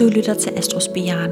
[0.00, 1.30] Du lytter til Astrospiren,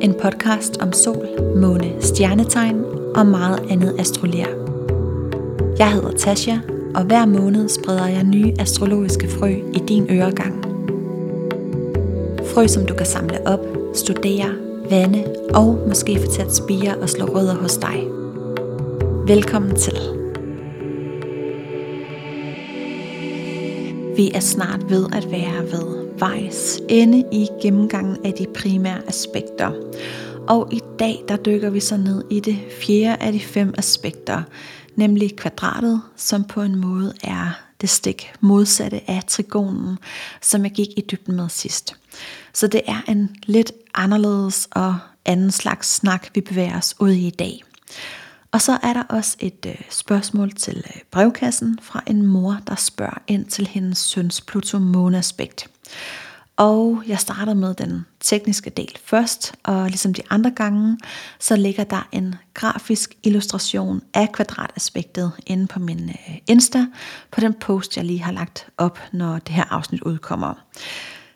[0.00, 4.46] en podcast om sol, måne, stjernetegn og meget andet astrolær.
[5.78, 6.56] Jeg hedder Tasha,
[6.94, 10.64] og hver måned spreder jeg nye astrologiske frø i din øregang.
[12.54, 13.60] Frø, som du kan samle op,
[13.94, 14.54] studere,
[14.90, 15.24] vande
[15.54, 18.04] og måske få til at spire og slå rødder hos dig.
[19.26, 19.98] Velkommen til.
[24.16, 29.72] Vi er snart ved at være ved vejs ende i gennemgangen af de primære aspekter.
[30.48, 34.42] Og i dag der dykker vi så ned i det fjerde af de fem aspekter,
[34.96, 39.98] nemlig kvadratet, som på en måde er det stik modsatte af trigonen,
[40.42, 41.96] som jeg gik i dybden med sidst.
[42.52, 47.26] Så det er en lidt anderledes og anden slags snak, vi bevæger os ud i
[47.26, 47.62] i dag.
[48.52, 52.74] Og så er der også et øh, spørgsmål til øh, brevkassen fra en mor, der
[52.74, 55.68] spørger ind til hendes søns Pluto-måneaspekt.
[56.56, 60.98] Og jeg starter med den tekniske del først, og ligesom de andre gange,
[61.38, 66.86] så ligger der en grafisk illustration af kvadrataspektet inde på min øh, Insta,
[67.30, 70.54] på den post, jeg lige har lagt op, når det her afsnit udkommer.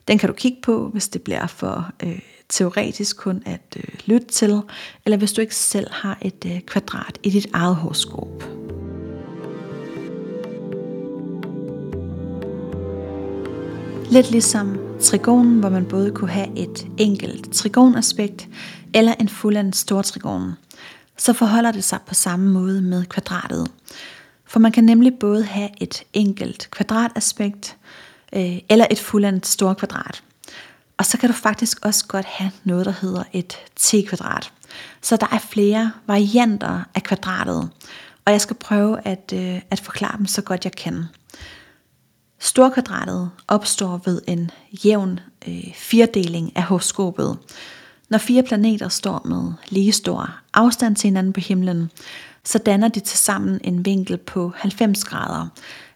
[0.08, 4.26] Den kan du kigge på, hvis det bliver for øh, teoretisk kun at øh, lytte
[4.26, 4.60] til,
[5.04, 8.44] eller hvis du ikke selv har et øh, kvadrat i dit eget horoskop.
[14.10, 18.48] Lidt ligesom trigonen, hvor man både kunne have et enkelt trigonaspekt
[18.94, 20.52] eller en fuldendt stor trigon,
[21.18, 23.70] så forholder det sig på samme måde med kvadratet.
[24.46, 27.76] For man kan nemlig både have et enkelt kvadrataspekt
[28.32, 30.22] øh, eller et fuldendt stor kvadrat.
[30.96, 34.52] Og så kan du faktisk også godt have noget, der hedder et t-kvadrat.
[35.02, 37.70] Så der er flere varianter af kvadratet,
[38.24, 41.04] og jeg skal prøve at, øh, at forklare dem så godt jeg kan.
[42.44, 44.50] Storkvadratet opstår ved en
[44.84, 47.38] jævn øh, firdeling af horoskopet.
[48.08, 51.90] Når fire planeter står med lige stor afstand til hinanden på himlen,
[52.44, 55.46] så danner de tilsammen en vinkel på 90 grader,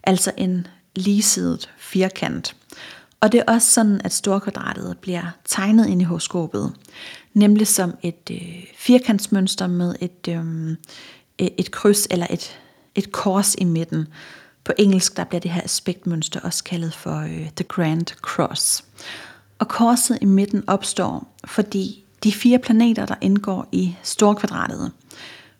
[0.02, 0.66] altså en
[0.96, 2.56] ligesidet firkant.
[3.20, 6.72] Og det er også sådan, at storkvadratet bliver tegnet ind i horoskopet,
[7.34, 10.76] nemlig som et øh, firkantsmønster med et, øh,
[11.38, 12.58] et kryds eller et,
[12.94, 14.06] et kors i midten,
[14.68, 18.84] på engelsk der bliver det her aspektmønster også kaldet for øh, The Grand Cross.
[19.58, 24.92] Og korset i midten opstår, fordi de fire planeter, der indgår i storkvadratet,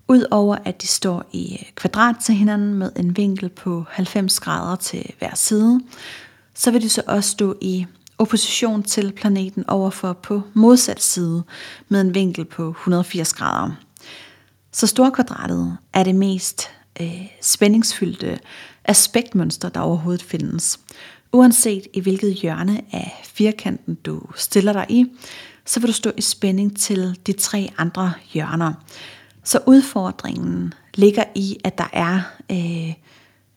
[0.08, 4.76] udover at de står i øh, kvadrat til hinanden med en vinkel på 90 grader
[4.76, 5.80] til hver side,
[6.54, 7.86] så vil de så også stå i
[8.19, 11.42] opposition til planeten overfor på modsat side
[11.88, 13.70] med en vinkel på 180 grader.
[14.72, 16.70] Så storkvadratet er det mest
[17.00, 18.38] øh, spændingsfyldte
[18.88, 20.81] aspektmønster, der overhovedet findes.
[21.32, 25.06] Uanset i hvilket hjørne af firkanten du stiller dig i,
[25.65, 28.72] så vil du stå i spænding til de tre andre hjørner.
[29.44, 32.94] Så udfordringen ligger i, at der er øh,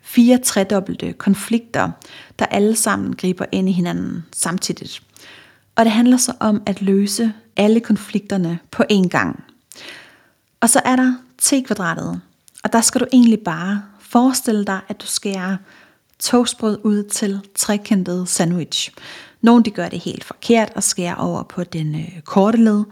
[0.02, 1.92] fire tredobbelte konflikter,
[2.40, 5.04] der alle sammen griber ind i hinanden samtidigt.
[5.76, 9.44] Og det handler så om at løse alle konflikterne på én gang.
[10.62, 12.22] Og så er der t-kvadratet,
[12.64, 15.58] og der skal du egentlig bare Forestil dig, at du skærer
[16.20, 18.92] toastbrød ud til trekantet sandwich.
[19.42, 22.84] Nogle de gør det helt forkert og skærer over på den øh, korte led.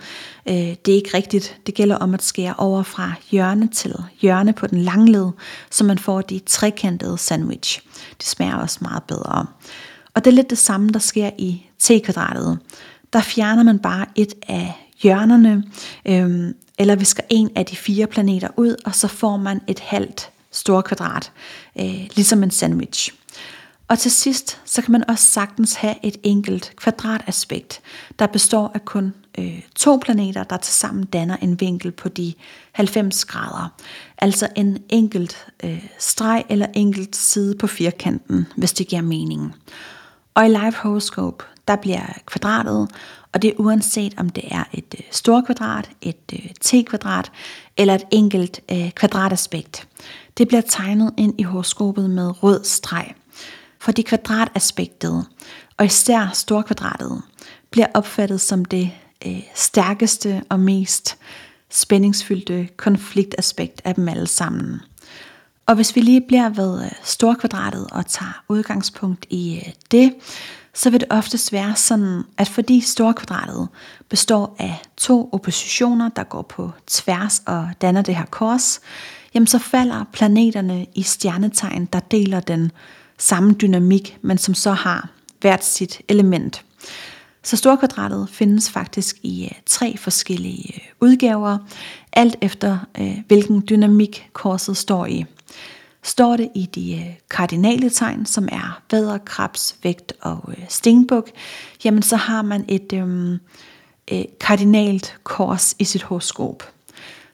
[0.49, 1.57] Øh, det er ikke rigtigt.
[1.65, 5.31] Det gælder om at skære over fra hjørne til hjørne på den lange led,
[5.71, 7.81] så man får de trekantede sandwich.
[8.17, 9.45] Det smager også meget bedre.
[10.13, 12.59] Og det er lidt det samme, der sker i t-kvadratet.
[13.13, 15.63] Der fjerner man bare et af hjørnerne,
[16.05, 20.29] øh, eller visker en af de fire planeter ud, og så får man et halvt
[20.59, 21.31] store kvadrat,
[21.79, 23.13] øh, ligesom en sandwich.
[23.87, 27.81] Og til sidst, så kan man også sagtens have et enkelt kvadrataspekt,
[28.19, 32.33] der består af kun øh, to planeter, der tilsammen danner en vinkel på de
[32.71, 33.67] 90 grader.
[34.17, 39.55] Altså en enkelt øh, streg eller enkelt side på firkanten, hvis det giver mening.
[40.33, 42.89] Og i Live Horoscope, der bliver kvadratet,
[43.33, 47.31] og det er uanset om det er et øh, stort kvadrat, et øh, t-kvadrat
[47.77, 49.87] eller et enkelt øh, kvadrataspekt.
[50.39, 53.13] Det bliver tegnet ind i horoskopet med rød streg.
[53.79, 55.25] Fordi kvadrataspektet,
[55.77, 57.21] og især storkvadratet,
[57.71, 58.91] bliver opfattet som det
[59.25, 61.17] øh, stærkeste og mest
[61.69, 64.81] spændingsfyldte konfliktaspekt af dem alle sammen.
[65.65, 70.13] Og hvis vi lige bliver ved øh, storkvadratet og tager udgangspunkt i øh, det,
[70.73, 73.67] så vil det oftest være sådan, at fordi storkvadratet
[74.09, 78.81] består af to oppositioner, der går på tværs og danner det her kors,
[79.33, 82.71] jamen så falder planeterne i stjernetegn, der deler den
[83.17, 85.09] samme dynamik, men som så har
[85.41, 86.65] hvert sit element.
[87.43, 91.57] Så storkvadratet findes faktisk i øh, tre forskellige øh, udgaver,
[92.13, 95.25] alt efter øh, hvilken dynamik korset står i.
[96.03, 101.29] Står det i de kardinale tegn, som er vædder, krebs, vægt og stenbuk,
[101.83, 103.39] jamen så har man et øhm,
[104.11, 106.63] øh, kardinalt kors i sit horoskop.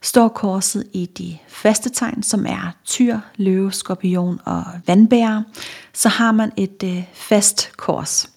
[0.05, 5.43] Står korset i de faste tegn, som er tyr, løve, skorpion og vandbærer,
[5.93, 8.29] så har man et øh, fast kors.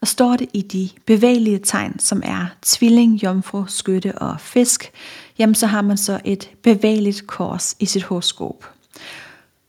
[0.00, 4.90] Og står det i de bevægelige tegn, som er tvilling, jomfru, skytte og fisk,
[5.38, 8.70] jamen så har man så et bevægeligt kors i sit horoskop.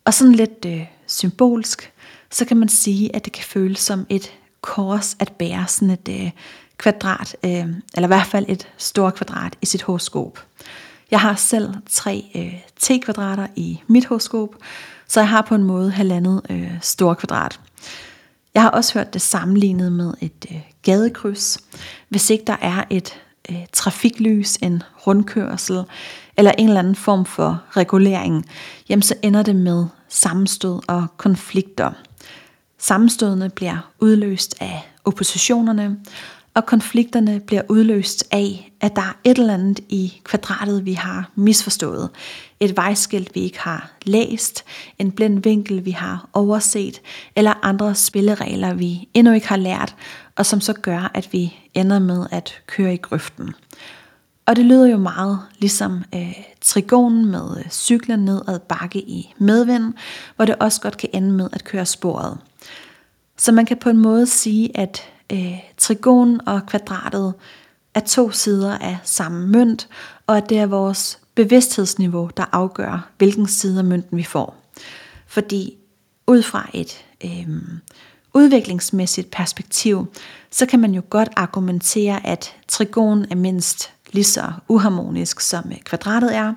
[0.06, 1.92] Og sådan lidt øh, symbolsk,
[2.32, 6.10] så kan man sige, at det kan føles som et kors at bære sådan et
[6.10, 6.32] øh,
[6.78, 10.40] kvadrat, øh, eller i hvert fald et stort kvadrat i sit horoskop.
[11.14, 14.56] Jeg har selv tre øh, T-kvadrater i mit horoskop,
[15.08, 17.60] så jeg har på en måde halvandet øh, stor kvadrat.
[18.54, 21.60] Jeg har også hørt det sammenlignet med et øh, gadekryds.
[22.10, 25.84] Hvis ikke der er et øh, trafiklys, en rundkørsel
[26.38, 28.46] eller en eller anden form for regulering,
[28.90, 31.92] jamen så ender det med sammenstød og konflikter.
[32.80, 35.98] Sammenstødene bliver udløst af oppositionerne,
[36.54, 41.32] og konflikterne bliver udløst af, at der er et eller andet i kvadratet, vi har
[41.36, 42.10] misforstået.
[42.60, 44.64] Et vejskilt, vi ikke har læst,
[45.00, 47.02] en blind vinkel, vi har overset,
[47.36, 49.96] eller andre spilleregler, vi endnu ikke har lært,
[50.36, 53.54] og som så gør, at vi ender med at køre i grøften.
[54.46, 57.64] Og det lyder jo meget ligesom øh, trigonen med
[58.10, 59.94] øh, ned ad bakke i medvind,
[60.36, 62.38] hvor det også godt kan ende med at køre sporet.
[63.38, 67.34] Så man kan på en måde sige, at øh, trigon og kvadratet
[67.94, 69.88] er to sider af samme mønt,
[70.28, 74.56] og at det er vores bevidsthedsniveau, der afgør, hvilken side af mønten vi får.
[75.28, 75.78] Fordi
[76.28, 77.48] ud fra et øh,
[78.34, 80.08] udviklingsmæssigt perspektiv,
[80.52, 85.78] så kan man jo godt argumentere, at trigon er mindst lige så uharmonisk som øh,
[85.80, 86.54] kvadratet er,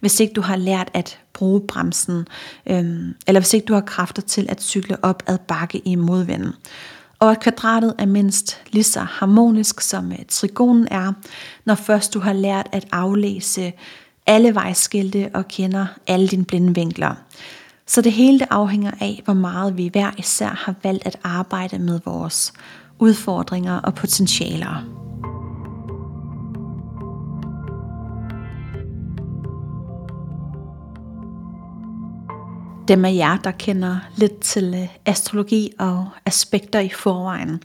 [0.00, 2.26] hvis ikke du har lært at bruge bremsen,
[2.66, 2.84] øh,
[3.26, 6.52] eller hvis ikke du har kræfter til at cykle op ad bakke i modvinden
[7.24, 11.12] og at kvadratet er mindst lige så harmonisk som øh, trigonen er,
[11.64, 13.72] når først du har lært at aflæse
[14.26, 17.14] alle vejskilte og kender alle dine blinde vinkler.
[17.86, 21.78] Så det hele det afhænger af, hvor meget vi hver især har valgt at arbejde
[21.78, 22.52] med vores
[22.98, 25.03] udfordringer og potentialer.
[32.88, 37.62] Dem af jer, der kender lidt til øh, astrologi og aspekter i forvejen,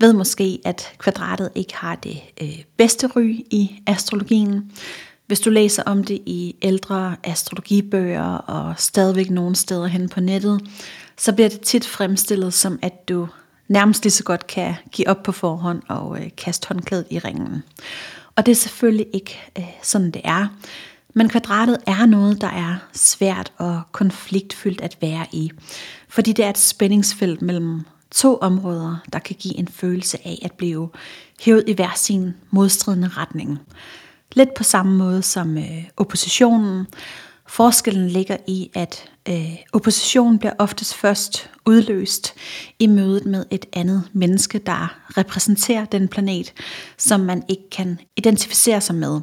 [0.00, 4.72] ved måske, at kvadratet ikke har det øh, bedste ry i astrologien.
[5.26, 10.60] Hvis du læser om det i ældre astrologibøger og stadigvæk nogle steder hen på nettet,
[11.18, 13.28] så bliver det tit fremstillet som, at du
[13.68, 17.62] nærmest lige så godt kan give op på forhånd og øh, kaste håndklædet i ringen.
[18.36, 20.46] Og det er selvfølgelig ikke øh, sådan, det er.
[21.14, 25.50] Men kvadratet er noget, der er svært og konfliktfyldt at være i,
[26.08, 27.80] fordi det er et spændingsfelt mellem
[28.10, 30.88] to områder, der kan give en følelse af at blive
[31.40, 33.58] hævet i hver sin modstridende retning.
[34.32, 36.86] Lidt på samme måde som øh, oppositionen.
[37.46, 42.34] Forskellen ligger i, at øh, oppositionen bliver oftest først udløst
[42.78, 46.52] i mødet med et andet menneske, der repræsenterer den planet,
[46.98, 49.20] som man ikke kan identificere sig med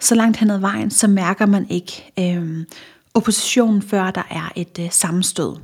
[0.00, 2.64] så langt hen ad vejen, så mærker man ikke øh,
[3.14, 5.56] oppositionen, før der er et øh, sammenstød.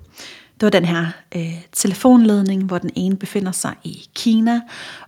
[0.62, 4.60] Det var den her øh, telefonledning, hvor den ene befinder sig i Kina,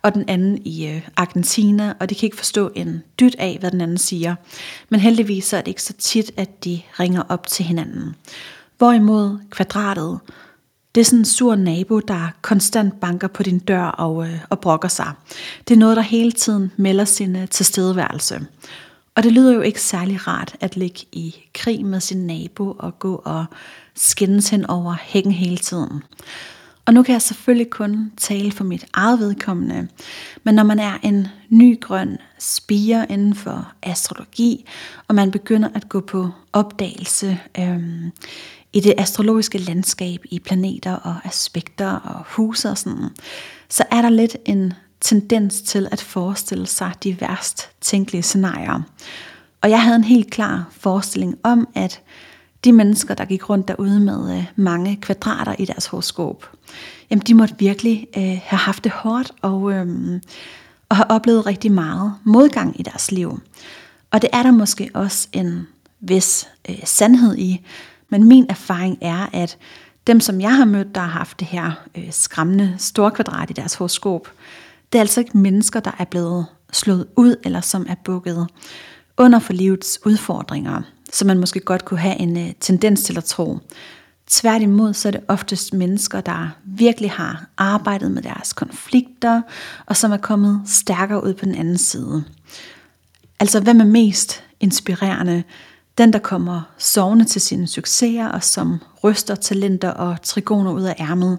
[0.03, 3.71] og den anden i øh, Argentina, og de kan ikke forstå en dyt af, hvad
[3.71, 4.35] den anden siger.
[4.89, 8.15] Men heldigvis er det ikke så tit, at de ringer op til hinanden.
[8.79, 10.19] Hvorimod kvadratet,
[10.95, 14.61] det er sådan en sur nabo, der konstant banker på din dør og, øh, og
[14.61, 15.13] brokker sig.
[15.69, 18.47] Det er noget, der hele tiden melder sin øh, tilstedeværelse.
[19.17, 22.99] Og det lyder jo ikke særlig rart at ligge i krig med sin nabo og
[22.99, 23.45] gå og
[23.95, 26.03] skændes hen over hækken hele tiden.
[26.87, 29.89] Og nu kan jeg selvfølgelig kun tale for mit eget vedkommende,
[30.45, 34.65] men når man er en ny grøn spire inden for astrologi,
[35.09, 38.11] og man begynder at gå på opdagelse øhm,
[38.73, 43.09] i det astrologiske landskab, i planeter og aspekter og huse og sådan,
[43.69, 44.73] så er der lidt en
[45.05, 48.83] tendens til at forestille sig de værst tænkelige scenarier.
[49.63, 52.01] Og jeg havde en helt klar forestilling om, at
[52.65, 56.51] de mennesker, der gik rundt derude med øh, mange kvadrater i deres horoskop,
[57.11, 60.21] jamen de måtte virkelig øh, have haft det hårdt og, øh,
[60.89, 63.41] og have oplevet rigtig meget modgang i deres liv.
[64.11, 65.67] Og det er der måske også en
[66.01, 67.67] vis øh, sandhed i,
[68.09, 69.59] men min erfaring er, at
[70.07, 73.75] dem, som jeg har mødt, der har haft det her øh, skræmmende storkvadrat i deres
[73.75, 74.29] horoskop,
[74.95, 78.47] det er altså ikke mennesker, der er blevet slået ud, eller som er bukket
[79.17, 80.83] under for livets udfordringer,
[81.13, 83.59] som man måske godt kunne have en øh, tendens til at tro.
[84.27, 89.43] Tværtimod så er det oftest mennesker, der virkelig har arbejdet med deres konflikter,
[89.87, 92.25] og som er kommet stærkere ud på den anden side.
[93.41, 95.43] Altså, hvem er mest inspirerende?
[95.99, 100.97] Den, der kommer sovende til sine succeser, og som ryster talenter og trigoner ud af
[101.01, 101.39] ærmet?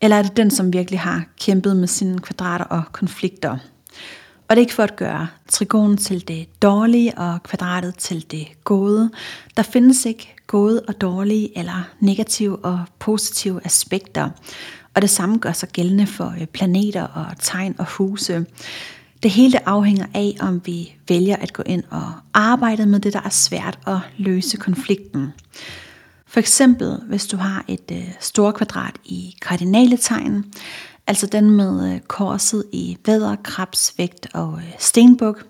[0.00, 3.58] Eller er det den, som virkelig har kæmpet med sine kvadrater og konflikter?
[4.48, 8.48] Og det er ikke for at gøre trigonen til det dårlige og kvadratet til det
[8.64, 9.10] gode.
[9.56, 14.30] Der findes ikke gode og dårlige eller negative og positive aspekter.
[14.94, 18.46] Og det samme gør sig gældende for øh, planeter og tegn og huse.
[19.22, 23.20] Det hele afhænger af, om vi vælger at gå ind og arbejde med det, der
[23.24, 25.32] er svært at løse konflikten.
[26.30, 30.44] For eksempel, hvis du har et øh, stort kvadrat i kardinaletegn,
[31.06, 35.46] altså den med øh, korset i vædder, krabs, vægt og øh, stenbuk,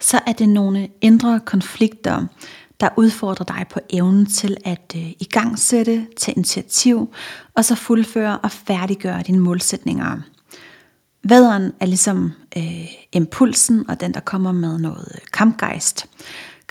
[0.00, 2.26] så er det nogle indre konflikter,
[2.80, 7.14] der udfordrer dig på evnen til at øh, igangsætte, tage initiativ,
[7.56, 10.18] og så fuldføre og færdiggøre dine målsætninger.
[11.24, 16.06] Vædderen er ligesom øh, impulsen og den, der kommer med noget øh, kampgejst.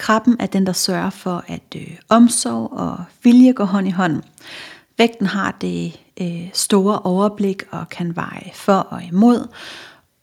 [0.01, 4.23] Krabben er den, der sørger for, at øh, omsorg og vilje går hånd i hånd.
[4.97, 9.47] Vægten har det øh, store overblik og kan veje for og imod.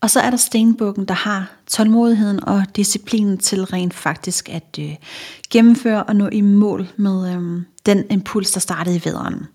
[0.01, 4.95] Og så er der stenbukken, der har tålmodigheden og disciplinen til rent faktisk at øh,
[5.51, 9.47] gennemføre og nå i mål med øh, den impuls, der startede i vederen.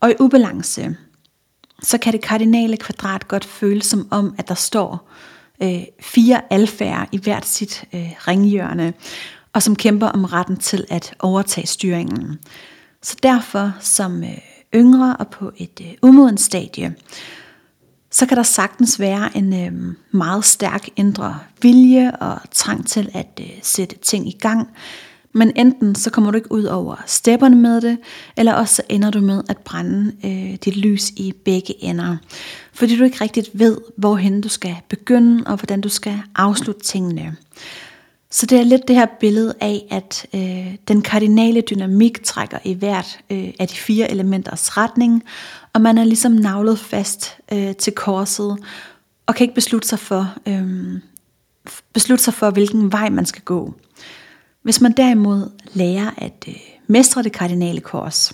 [0.00, 0.96] Og i ubalance,
[1.82, 5.08] så kan det kardinale kvadrat godt føles som om, at der står
[5.62, 8.92] øh, fire alfærder i hvert sit øh, ringhjørne,
[9.52, 12.38] og som kæmper om retten til at overtage styringen.
[13.02, 14.38] Så derfor som øh,
[14.74, 16.94] yngre og på et øh, umodent stadie,
[18.10, 23.40] så kan der sagtens være en øh, meget stærk indre vilje og trang til at
[23.40, 24.68] øh, sætte ting i gang,
[25.34, 27.98] men enten så kommer du ikke ud over stepperne med det,
[28.36, 32.16] eller også så ender du med at brænde øh, dit lys i begge ender.
[32.72, 37.36] Fordi du ikke rigtigt ved, hvorhen du skal begynde, og hvordan du skal afslutte tingene.
[38.30, 42.74] Så det er lidt det her billede af, at øh, den kardinale dynamik trækker i
[42.74, 45.24] hvert øh, af de fire elementers retning,
[45.72, 48.58] og man er ligesom navlet fast øh, til korset,
[49.26, 51.00] og kan ikke beslutte sig for, øh,
[51.92, 53.74] beslutte sig for, hvilken vej man skal gå.
[54.62, 56.54] Hvis man derimod lærer at øh,
[56.86, 58.32] mestre det kardinale kors,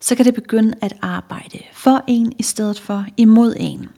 [0.00, 3.88] så kan det begynde at arbejde for en i stedet for imod en.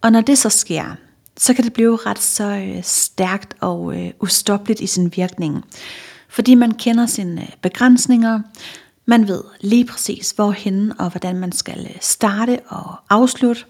[0.00, 0.96] Og når det så sker,
[1.36, 5.64] så kan det blive ret så øh, stærkt og øh, ustoppeligt i sin virkning.
[6.28, 8.40] Fordi man kender sine øh, begrænsninger,
[9.06, 13.64] man ved lige præcis hvorhen og hvordan man skal øh, starte og afslutte,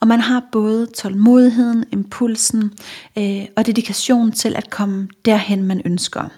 [0.00, 2.72] og man har både tålmodigheden, impulsen
[3.18, 6.28] øh, og dedikation til at komme derhen, man ønsker.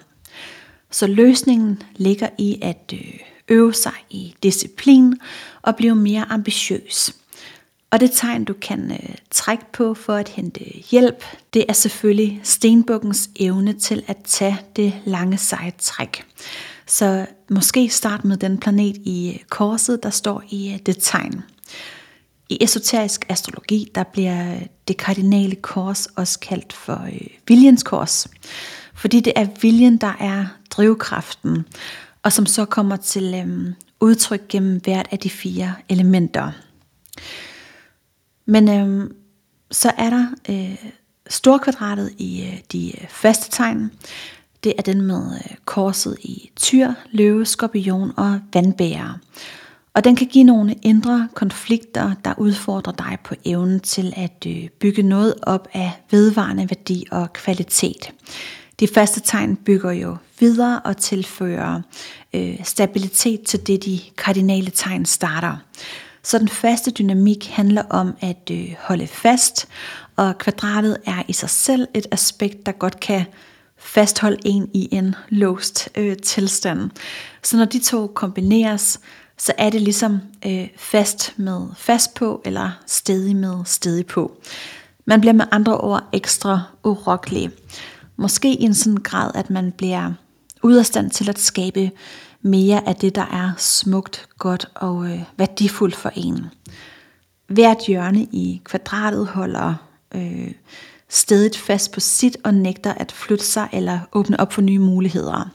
[0.91, 3.19] Så løsningen ligger i at øh,
[3.49, 5.19] øve sig i disciplin
[5.61, 7.15] og blive mere ambitiøs.
[7.91, 10.59] Og det tegn, du kan øh, trække på for at hente
[10.91, 11.23] hjælp,
[11.53, 16.23] det er selvfølgelig stenbukkens evne til at tage det lange seje træk.
[16.87, 21.43] Så måske start med den planet i øh, korset, der står i øh, det tegn.
[22.49, 28.27] I esoterisk astrologi, der bliver øh, det kardinale kors også kaldt for øh, viljens kors.
[28.93, 31.65] Fordi det er viljen, der er drivkraften,
[32.23, 36.51] og som så kommer til øhm, udtryk gennem hvert af de fire elementer.
[38.45, 39.15] Men øhm,
[39.71, 40.91] så er der øh,
[41.29, 43.91] storkvadratet i øh, de øh, faste tegn.
[44.63, 49.19] Det er den med øh, korset i tyr, løve, skorpion og vandbærer.
[49.93, 54.69] Og den kan give nogle indre konflikter, der udfordrer dig på evnen til at øh,
[54.79, 58.11] bygge noget op af vedvarende værdi og kvalitet.
[58.79, 61.81] De faste tegn bygger jo videre og tilfører
[62.33, 65.57] øh, stabilitet til det, de kardinale tegn starter.
[66.23, 69.67] Så den faste dynamik handler om at øh, holde fast,
[70.15, 73.25] og kvadratet er i sig selv et aspekt, der godt kan
[73.77, 76.89] fastholde en i en låst øh, tilstand.
[77.43, 78.99] Så når de to kombineres,
[79.37, 84.37] så er det ligesom øh, fast med fast på, eller stedig med stedig på.
[85.05, 87.51] Man bliver med andre ord ekstra urokkelig.
[88.23, 90.11] Måske i en sådan grad, at man bliver
[90.61, 91.91] ude af stand til at skabe
[92.41, 96.45] mere af det, der er smukt, godt og øh, værdifuldt for en.
[97.47, 99.73] Hvert hjørne i kvadratet holder
[100.15, 100.51] øh,
[101.09, 105.49] stedet fast på sit og nægter at flytte sig eller åbne op for nye muligheder.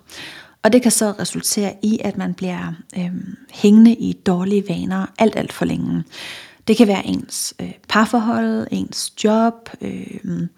[0.62, 3.12] Og det kan så resultere i, at man bliver øh,
[3.50, 6.04] hængende i dårlige vaner alt, alt for længe.
[6.68, 10.48] Det kan være ens øh, parforhold, ens job, øh,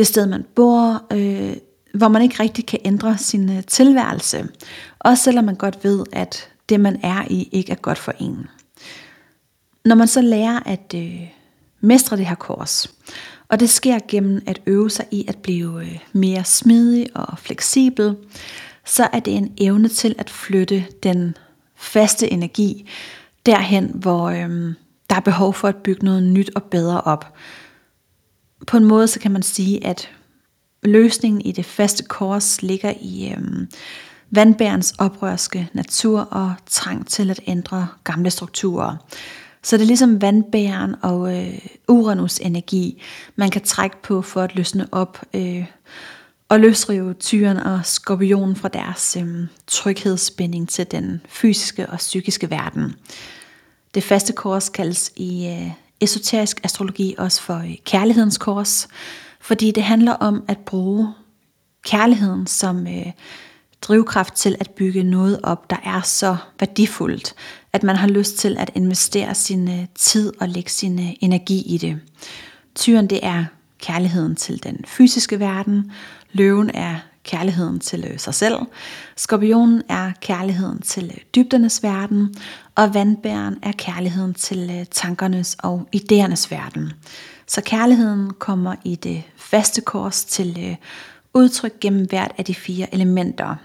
[0.00, 1.56] det sted man bor, øh,
[1.94, 4.48] hvor man ikke rigtig kan ændre sin øh, tilværelse.
[4.98, 8.46] Også selvom man godt ved, at det man er i ikke er godt for en.
[9.84, 11.20] Når man så lærer at øh,
[11.80, 12.94] mestre det her kurs,
[13.48, 18.16] og det sker gennem at øve sig i at blive øh, mere smidig og fleksibel,
[18.84, 21.36] så er det en evne til at flytte den
[21.76, 22.88] faste energi
[23.46, 24.74] derhen, hvor øh,
[25.10, 27.34] der er behov for at bygge noget nyt og bedre op.
[28.66, 30.10] På en måde så kan man sige, at
[30.82, 33.68] løsningen i det faste kors ligger i øhm,
[34.30, 38.96] vandbærens oprørske natur og trang til at ændre gamle strukturer.
[39.62, 43.02] Så det er ligesom vandbæren og øh, Uranus energi,
[43.36, 45.64] man kan trække på for at løsne op øh,
[46.48, 52.94] og løsrive tyren og skorpionen fra deres øh, tryghedsspænding til den fysiske og psykiske verden.
[53.94, 58.88] Det faste kors kaldes i øh, esoterisk astrologi også for øh, kærlighedens kors,
[59.40, 61.14] fordi det handler om at bruge
[61.84, 63.06] kærligheden som øh,
[63.82, 67.34] drivkraft til at bygge noget op, der er så værdifuldt,
[67.72, 71.62] at man har lyst til at investere sin øh, tid og lægge sin øh, energi
[71.74, 72.00] i det.
[72.74, 73.44] Tyren det er
[73.80, 75.92] kærligheden til den fysiske verden,
[76.32, 78.58] løven er kærligheden til øh, sig selv,
[79.16, 82.34] skorpionen er kærligheden til øh, dybdernes verden,
[82.74, 86.92] og vandbæren er kærligheden til øh, tankernes og idéernes verden.
[87.46, 90.76] Så kærligheden kommer i det faste kors til
[91.34, 93.56] udtryk gennem hvert af de fire elementer.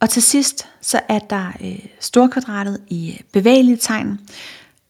[0.00, 4.20] Og til sidst så er der øh, storkvadratet i bevægelige tegn,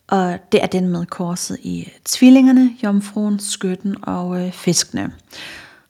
[0.09, 5.13] og det er den med korset i tvillingerne, jomfruen, skytten og øh, fiskene.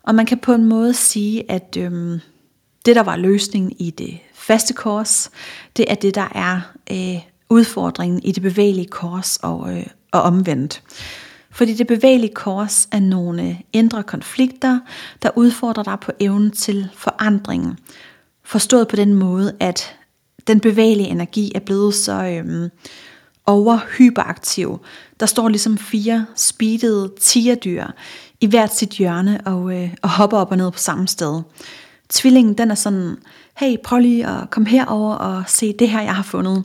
[0.03, 2.21] Og man kan på en måde sige, at øhm,
[2.87, 5.31] det der var løsningen i det faste kors,
[5.77, 10.83] det er det der er øh, udfordringen i det bevægelige kors og, øh, og omvendt.
[11.51, 14.81] Fordi det bevægelige kors er nogle indre konflikter,
[15.23, 17.79] der udfordrer dig på evnen til forandringen.
[18.45, 19.97] Forstået på den måde, at
[20.47, 22.71] den bevægelige energi er blevet så øhm,
[23.47, 24.81] overhyperaktiv.
[25.21, 27.87] Der står ligesom fire speedede tigerdyr
[28.43, 31.43] i hvert sit hjørne og, øh, og hopper op og ned på samme sted.
[32.09, 33.17] Tvillingen den er sådan,
[33.59, 36.65] hey prøv lige at komme herover og se det her jeg har fundet.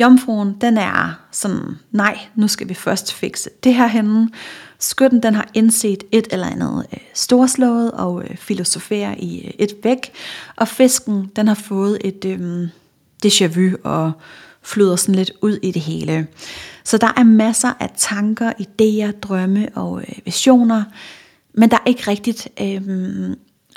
[0.00, 4.28] Jomfruen, den er sådan, nej, nu skal vi først fikse det her henne.
[4.78, 9.74] Skytten, den har indset et eller andet øh, storslået og øh, filosoferer i øh, et
[9.82, 10.12] væk.
[10.56, 12.68] Og fisken, den har fået et øh,
[13.26, 14.12] déjà vu og
[14.64, 16.26] flyder sådan lidt ud i det hele.
[16.84, 20.84] Så der er masser af tanker, idéer, drømme og øh, visioner,
[21.54, 22.82] men der er ikke rigtigt øh,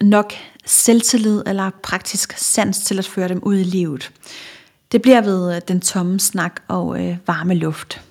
[0.02, 0.34] nok
[0.66, 4.12] selvtillid eller praktisk sans til at føre dem ud i livet.
[4.92, 8.02] Det bliver ved øh, den tomme snak og øh, varme luft.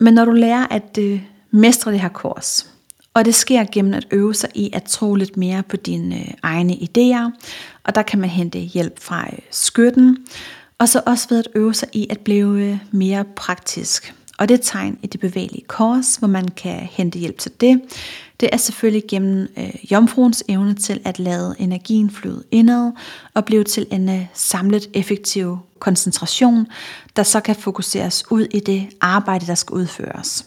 [0.00, 2.70] Men når du lærer at øh, mestre det her kurs,
[3.14, 6.30] og det sker gennem at øve sig i at tro lidt mere på dine øh,
[6.42, 7.30] egne idéer,
[7.84, 10.16] og der kan man hente hjælp fra øh, skytten,
[10.80, 14.14] og så også ved at øve sig i at blive øh, mere praktisk.
[14.38, 17.80] Og det tegn i det bevægelige kors, hvor man kan hente hjælp til det.
[18.40, 22.92] Det er selvfølgelig gennem øh, jomfruens evne til at lade energien flyde indad
[23.34, 26.66] og blive til en øh, samlet effektiv koncentration,
[27.16, 30.46] der så kan fokuseres ud i det arbejde, der skal udføres.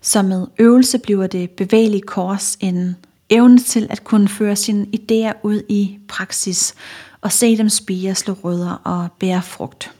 [0.00, 2.96] Så med øvelse bliver det bevægelige kors en
[3.30, 6.74] evne til at kunne føre sine idéer ud i praksis
[7.22, 9.92] og se dem spire, slå rødder og bære frugt.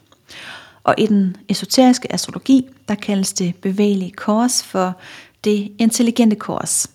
[0.84, 4.96] Og i den esoteriske astrologi, der kaldes det bevægelige kors for
[5.44, 6.90] det intelligente kors.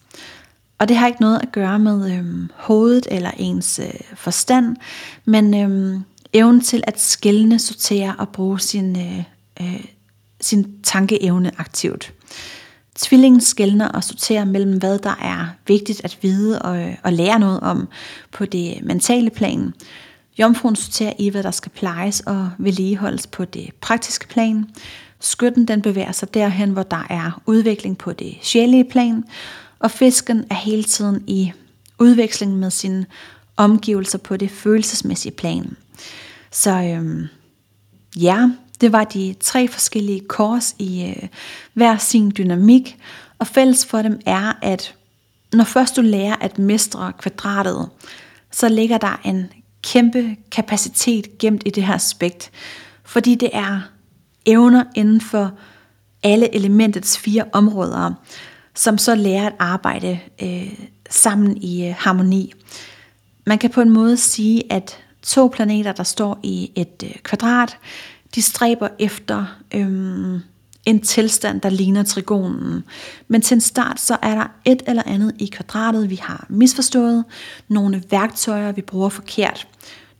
[0.79, 4.75] Og det har ikke noget at gøre med øhm, hovedet eller ens øh, forstand,
[5.25, 9.23] men øhm, evnen til at skælne, sortere og bruge sin, øh,
[9.61, 9.85] øh,
[10.41, 12.13] sin tankeevne aktivt.
[12.95, 17.39] Tvillingen skældner og sorterer mellem, hvad der er vigtigt at vide og, øh, og lære
[17.39, 17.87] noget om
[18.31, 19.73] på det mentale plan.
[20.39, 24.65] Jomfruen sorterer i, hvad der skal plejes og vedligeholdes på det praktiske plan.
[25.19, 29.23] Skytten den bevæger sig derhen, hvor der er udvikling på det sjælige plan.
[29.80, 31.52] Og fisken er hele tiden i
[32.00, 33.06] udveksling med sine
[33.58, 35.78] omgivelser på det følelsesmæssige plan.
[36.52, 37.28] Så øhm,
[38.15, 38.50] ja,
[38.82, 41.28] det var de tre forskellige kors i øh,
[41.73, 42.97] hver sin dynamik,
[43.39, 44.95] og fælles for dem er, at
[45.54, 47.89] når først du lærer at mestre kvadratet,
[48.52, 49.45] så ligger der en
[49.83, 52.51] kæmpe kapacitet gemt i det her aspekt,
[53.03, 53.81] fordi det er
[54.45, 55.51] evner inden for
[56.23, 58.13] alle elementets fire områder,
[58.75, 62.53] som så lærer at arbejde øh, sammen i øh, harmoni.
[63.45, 67.77] Man kan på en måde sige, at to planeter, der står i et øh, kvadrat,
[68.35, 70.39] de stræber efter øh,
[70.88, 72.84] en tilstand, der ligner trigonen.
[73.28, 77.26] Men til en start, så er der et eller andet i kvadratet, vi har misforstået.
[77.67, 79.67] Nogle værktøjer, vi bruger forkert.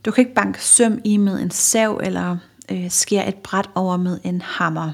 [0.06, 2.38] Du kan ikke banke søm i med en sav, eller
[2.72, 4.92] øh, skære et bræt over med en hammer.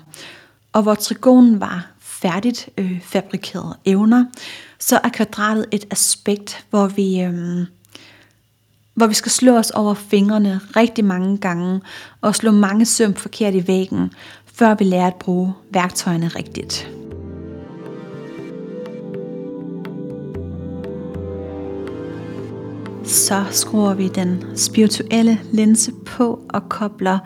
[0.74, 4.26] Og hvor trigonen var færdigt øh, fabrikerede evner,
[4.80, 7.60] så er kvadratet et aspekt, hvor vi, øh,
[8.94, 11.82] hvor vi skal slå os over fingrene rigtig mange gange,
[12.22, 14.12] og slå mange søm forkert i væggen,
[14.54, 16.90] før vi lærer at bruge værktøjerne rigtigt.
[23.04, 27.20] Så skruer vi den spirituelle linse på og kobler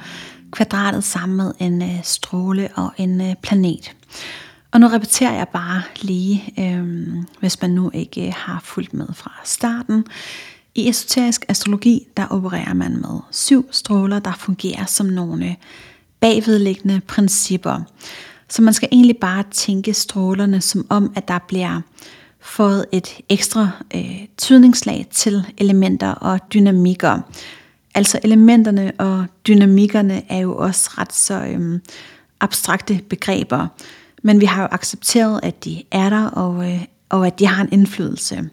[0.51, 3.95] kvadratet sammen med en øh, stråle og en øh, planet.
[4.71, 7.07] Og nu repeterer jeg bare lige, øh,
[7.39, 10.05] hvis man nu ikke øh, har fulgt med fra starten.
[10.75, 15.55] I esoterisk astrologi, der opererer man med syv stråler, der fungerer som nogle
[16.19, 17.81] bagvedliggende principper.
[18.49, 21.81] Så man skal egentlig bare tænke strålerne som om, at der bliver
[22.39, 27.19] fået et ekstra øh, tydningslag til elementer og dynamikker.
[27.95, 31.79] Altså elementerne og dynamikkerne er jo også ret så øh,
[32.39, 33.67] abstrakte begreber,
[34.23, 37.63] men vi har jo accepteret, at de er der, og, øh, og at de har
[37.63, 38.49] en indflydelse.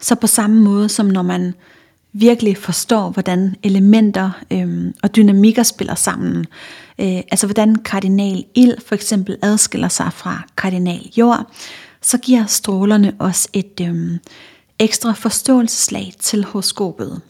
[0.00, 1.54] Så på samme måde som når man
[2.20, 6.46] virkelig forstår, hvordan elementer øh, og dynamikker spiller sammen.
[6.98, 11.50] Øh, altså hvordan kardinal ild for eksempel adskiller sig fra kardinal jord,
[12.02, 14.18] så giver strålerne os et øh,
[14.78, 17.20] ekstra forståelseslag til horoskopet.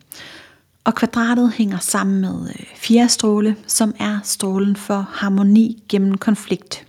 [0.85, 6.87] Og kvadratet hænger sammen med øh, fjerde stråle, som er strålen for harmoni gennem konflikt.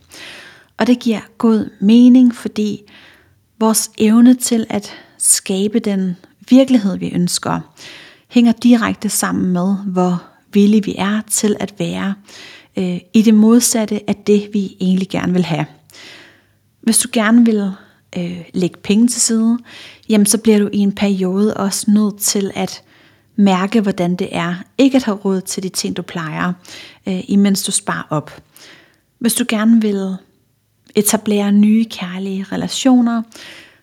[0.77, 2.81] Og det giver god mening, fordi
[3.59, 6.15] vores evne til at skabe den
[6.49, 7.59] virkelighed, vi ønsker,
[8.27, 12.13] hænger direkte sammen med, hvor villige vi er til at være
[12.77, 15.65] øh, i det modsatte af det, vi egentlig gerne vil have.
[16.81, 17.71] Hvis du gerne vil
[18.17, 19.57] øh, lægge penge til side,
[20.09, 22.83] jamen så bliver du i en periode også nødt til at
[23.35, 26.53] mærke, hvordan det er ikke at have råd til de ting, du plejer,
[27.07, 28.41] øh, imens du sparer op.
[29.19, 30.15] Hvis du gerne vil
[30.95, 33.21] etablere nye kærlige relationer,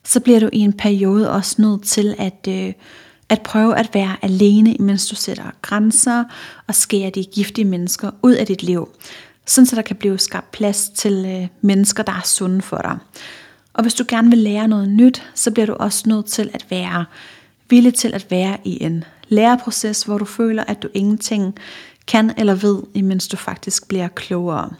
[0.04, 2.72] så bliver du i en periode også nødt til at, øh,
[3.28, 6.24] at prøve at være alene, imens du sætter grænser
[6.66, 8.88] og skærer de giftige mennesker ud af dit liv.
[9.46, 12.98] Sådan så der kan blive skabt plads til øh, mennesker, der er sunde for dig.
[13.74, 16.66] Og hvis du gerne vil lære noget nyt, så bliver du også nødt til at
[16.70, 17.04] være
[17.70, 21.54] villig til at være i en læreproces, hvor du føler, at du ingenting
[22.06, 24.70] kan eller ved, imens du faktisk bliver klogere.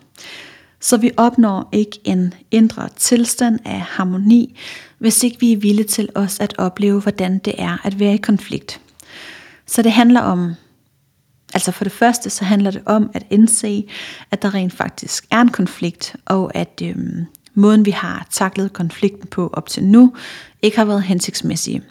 [0.81, 4.59] Så vi opnår ikke en indre tilstand af harmoni,
[4.99, 8.19] hvis ikke vi er villige til os at opleve, hvordan det er at være i
[8.19, 8.81] konflikt.
[9.67, 10.55] Så det handler om,
[11.55, 13.87] altså for det første, så handler det om at indse,
[14.31, 19.29] at der rent faktisk er en konflikt, og at øhm, måden vi har taklet konflikten
[19.29, 20.15] på op til nu,
[20.63, 21.83] ikke har været hensigtsmæssig.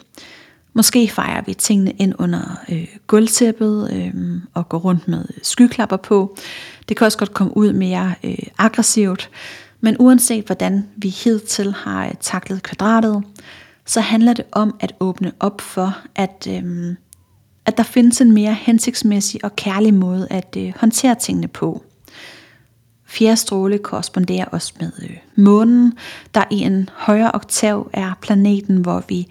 [0.72, 6.36] Måske fejrer vi tingene ind under øh, gulvtæppet øh, og går rundt med skyklapper på.
[6.88, 9.30] Det kan også godt komme ud mere øh, aggressivt.
[9.84, 13.22] Men uanset hvordan vi hidtil har øh, taklet kvadratet,
[13.86, 16.96] så handler det om at åbne op for, at, øhm,
[17.66, 21.84] at der findes en mere hensigtsmæssig og kærlig måde at øh, håndtere tingene på.
[23.06, 25.98] Fjerde stråle korresponderer også med øh, månen,
[26.34, 29.26] der i en højere oktav er planeten, hvor vi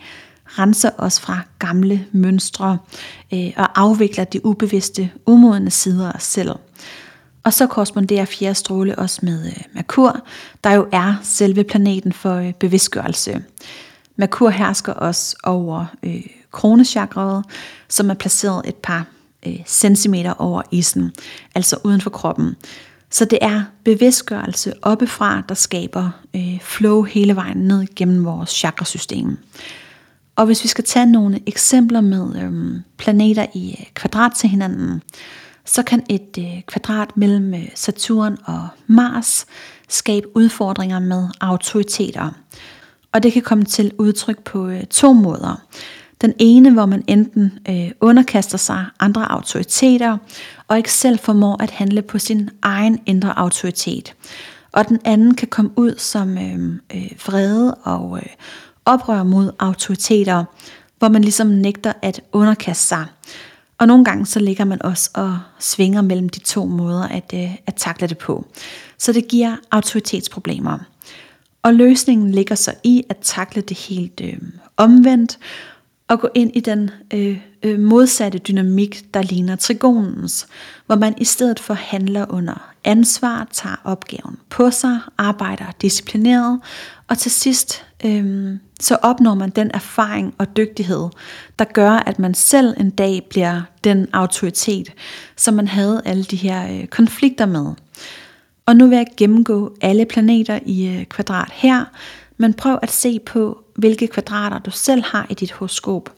[0.46, 2.78] renser os fra gamle mønstre
[3.34, 6.52] øh, og afvikler de ubevidste, umodne sider af os selv.
[7.44, 10.20] Og så korresponderer fjerde stråle også med øh, Merkur,
[10.64, 13.44] der jo er selve planeten for øh, bevidstgørelse.
[14.16, 17.46] Merkur hersker også over øh, kronechakraet,
[17.90, 19.06] som er placeret et par
[19.48, 21.12] øh, centimeter over isen,
[21.56, 22.56] altså uden for kroppen.
[23.10, 29.38] Så det er bevidstgørelse oppefra, der skaber øh, flow hele vejen ned gennem vores chakrasystem.
[30.36, 35.02] Og hvis vi skal tage nogle eksempler med øh, planeter i øh, kvadrat til hinanden,
[35.66, 39.46] så kan et øh, kvadrat mellem øh, Saturn og Mars
[39.90, 42.30] skabe udfordringer med autoriteter.
[43.12, 45.62] Og det kan komme til udtryk på øh, to måder.
[46.22, 50.18] Den ene, hvor man enten øh, underkaster sig andre autoriteter,
[50.68, 54.16] og ikke selv formår at handle på sin egen indre autoritet.
[54.72, 58.30] Og den anden kan komme ud som øh, øh, vrede og øh,
[58.86, 60.44] oprør mod autoriteter,
[61.00, 63.06] hvor man ligesom nægter at underkaste sig.
[63.84, 67.56] Og nogle gange så ligger man også og svinger mellem de to måder at, øh,
[67.68, 68.46] at takle det på.
[68.98, 70.80] Så det giver autoritetsproblemer.
[71.64, 74.38] Og løsningen ligger så i at takle det helt øh,
[74.78, 75.40] omvendt,
[76.08, 80.48] og gå ind i den øh, øh, modsatte dynamik, der ligner trigonens,
[80.86, 86.60] hvor man i stedet for handler under ansvar, tager opgaven på sig, arbejder disciplineret,
[87.08, 91.10] og til sidst øh, så opnår man den erfaring og dygtighed,
[91.60, 94.94] der gør, at man selv en dag bliver den autoritet,
[95.36, 97.66] som man havde alle de her øh, konflikter med.
[98.66, 101.86] Og nu vil jeg gennemgå alle planeter i øh, kvadrat her,
[102.38, 106.10] men prøv at se på, hvilke kvadrater du selv har i dit horoskop.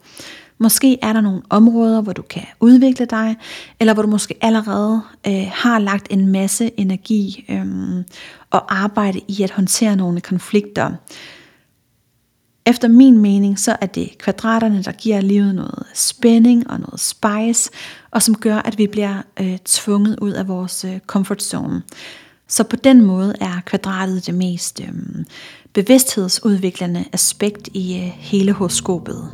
[0.58, 3.36] Måske er der nogle områder, hvor du kan udvikle dig,
[3.80, 8.04] eller hvor du måske allerede øh, har lagt en masse energi øh,
[8.50, 10.90] og arbejde i at håndtere nogle konflikter.
[12.66, 17.70] Efter min mening, så er det kvadraterne, der giver livet noget spænding og noget spice,
[18.10, 21.82] og som gør, at vi bliver øh, tvunget ud af vores øh, comfort zone.
[22.48, 25.24] Så på den måde er kvadratet det mest øh,
[25.76, 29.30] bevidsthedsudviklende aspekt i øh, hele horoskopet.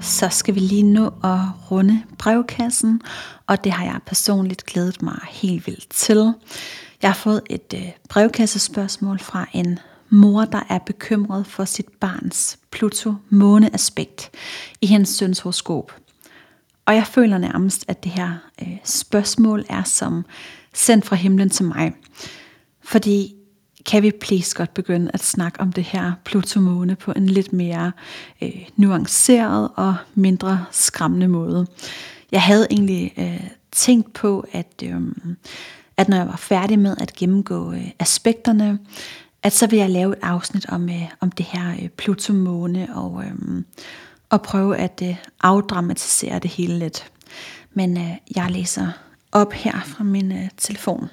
[0.00, 3.00] Så skal vi lige nå at runde brevkassen,
[3.46, 6.32] og det har jeg personligt glædet mig helt vildt til.
[7.02, 9.78] Jeg har fået et øh, brevkassespørgsmål fra en
[10.10, 14.30] mor, der er bekymret for sit barns Pluto-måne-aspekt
[14.80, 15.92] i hendes søns horoskop.
[16.88, 20.24] Og jeg føler nærmest, at det her øh, spørgsmål er som
[20.74, 21.92] sendt fra himlen til mig.
[22.84, 23.34] Fordi
[23.86, 27.92] kan vi please godt begynde at snakke om det her Pluto-måne på en lidt mere
[28.42, 31.66] øh, nuanceret og mindre skræmmende måde.
[32.32, 35.00] Jeg havde egentlig øh, tænkt på, at, øh,
[35.96, 38.78] at når jeg var færdig med at gennemgå øh, aspekterne,
[39.42, 43.24] at så vil jeg lave et afsnit om, øh, om det her øh, Pluto-måne og,
[43.24, 43.62] øh,
[44.30, 47.12] og prøve at øh, afdramatisere det hele lidt.
[47.72, 48.88] Men øh, jeg læser
[49.32, 51.08] op her fra min øh, telefon.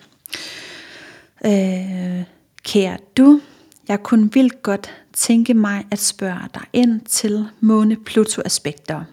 [1.46, 2.24] Øh,
[2.64, 3.42] kære du,
[3.88, 9.04] jeg kunne vildt godt tænke mig at spørge dig ind til måne-Pluto-aspekter.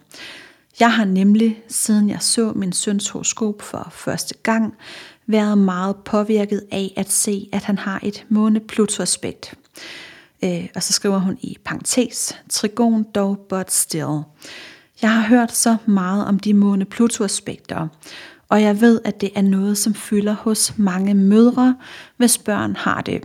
[0.81, 4.75] Jeg har nemlig, siden jeg så min søns horoskop for første gang,
[5.27, 9.55] været meget påvirket af at se, at han har et måne-Pluto-aspekt.
[10.45, 14.21] Øh, og så skriver hun i parentes, trigon dog but still.
[15.03, 17.89] Jeg har hørt så meget om de måne-Pluto-aspekter,
[18.49, 21.77] og jeg ved, at det er noget, som fylder hos mange mødre,
[22.17, 23.25] hvis børn har det.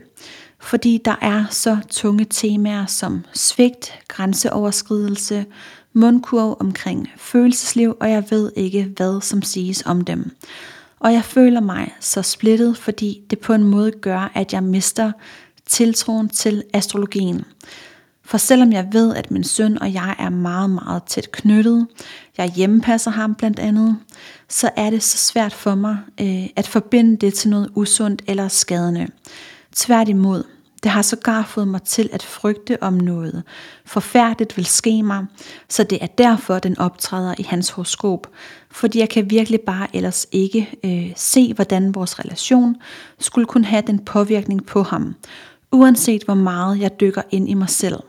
[0.59, 5.45] Fordi der er så tunge temaer som svigt, grænseoverskridelse,
[5.93, 10.31] mundkurv omkring følelsesliv, og jeg ved ikke, hvad som siges om dem.
[10.99, 15.11] Og jeg føler mig så splittet, fordi det på en måde gør, at jeg mister
[15.67, 17.45] tiltroen til astrologien.
[18.25, 21.87] For selvom jeg ved, at min søn og jeg er meget, meget tæt knyttet,
[22.37, 23.97] jeg hjemmepasser ham blandt andet,
[24.49, 28.47] så er det så svært for mig øh, at forbinde det til noget usundt eller
[28.47, 29.07] skadende.
[29.75, 30.43] Tværtimod,
[30.83, 33.43] det har sågar fået mig til at frygte om noget
[33.85, 35.25] forfærdeligt vil ske mig,
[35.69, 38.27] så det er derfor, den optræder i hans horoskop,
[38.71, 42.75] fordi jeg kan virkelig bare ellers ikke øh, se, hvordan vores relation
[43.19, 45.15] skulle kunne have den påvirkning på ham,
[45.71, 47.99] uanset hvor meget jeg dykker ind i mig selv.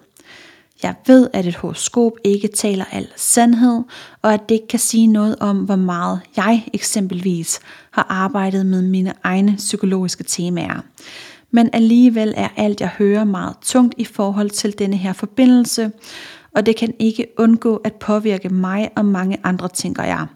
[0.82, 3.82] Jeg ved, at et horoskop ikke taler al sandhed,
[4.22, 8.82] og at det ikke kan sige noget om, hvor meget jeg eksempelvis har arbejdet med
[8.82, 10.80] mine egne psykologiske temaer
[11.50, 15.90] men alligevel er alt jeg hører meget tungt i forhold til denne her forbindelse,
[16.54, 20.26] og det kan ikke undgå at påvirke mig og mange andre, tænker jeg.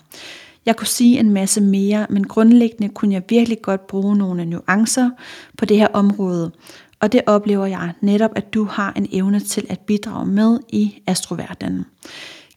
[0.66, 5.10] Jeg kunne sige en masse mere, men grundlæggende kunne jeg virkelig godt bruge nogle nuancer
[5.58, 6.50] på det her område,
[7.02, 11.02] og det oplever jeg netop, at du har en evne til at bidrage med i
[11.06, 11.84] astroverdenen.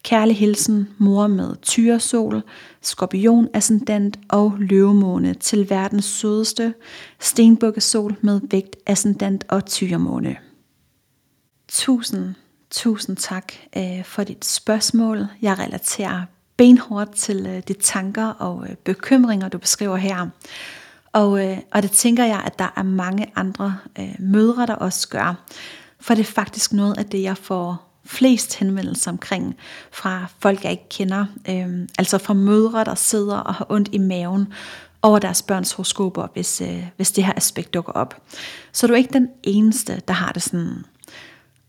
[0.03, 2.41] Kærlig hilsen, mor med tyresol,
[2.81, 6.73] skorpion ascendant og løvemåne til verdens sødeste
[7.19, 10.35] stenbukkesol med vægt ascendant og tyremåne.
[11.67, 12.33] Tusind,
[12.71, 15.27] tusind tak øh, for dit spørgsmål.
[15.41, 16.21] Jeg relaterer
[16.57, 20.27] benhårdt til øh, de tanker og øh, bekymringer, du beskriver her.
[21.15, 25.09] Og, øh, og det tænker jeg, at der er mange andre øh, mødre, der også
[25.09, 25.35] gør.
[25.99, 29.55] For det er faktisk noget af det, jeg får flest henvendelser omkring
[29.91, 31.25] fra folk, jeg ikke kender.
[31.49, 34.53] Øh, altså fra mødre, der sidder og har ondt i maven
[35.01, 38.21] over deres børns horoskoper, hvis, øh, hvis det her aspekt dukker op.
[38.71, 40.85] Så du er ikke den eneste, der har det sådan.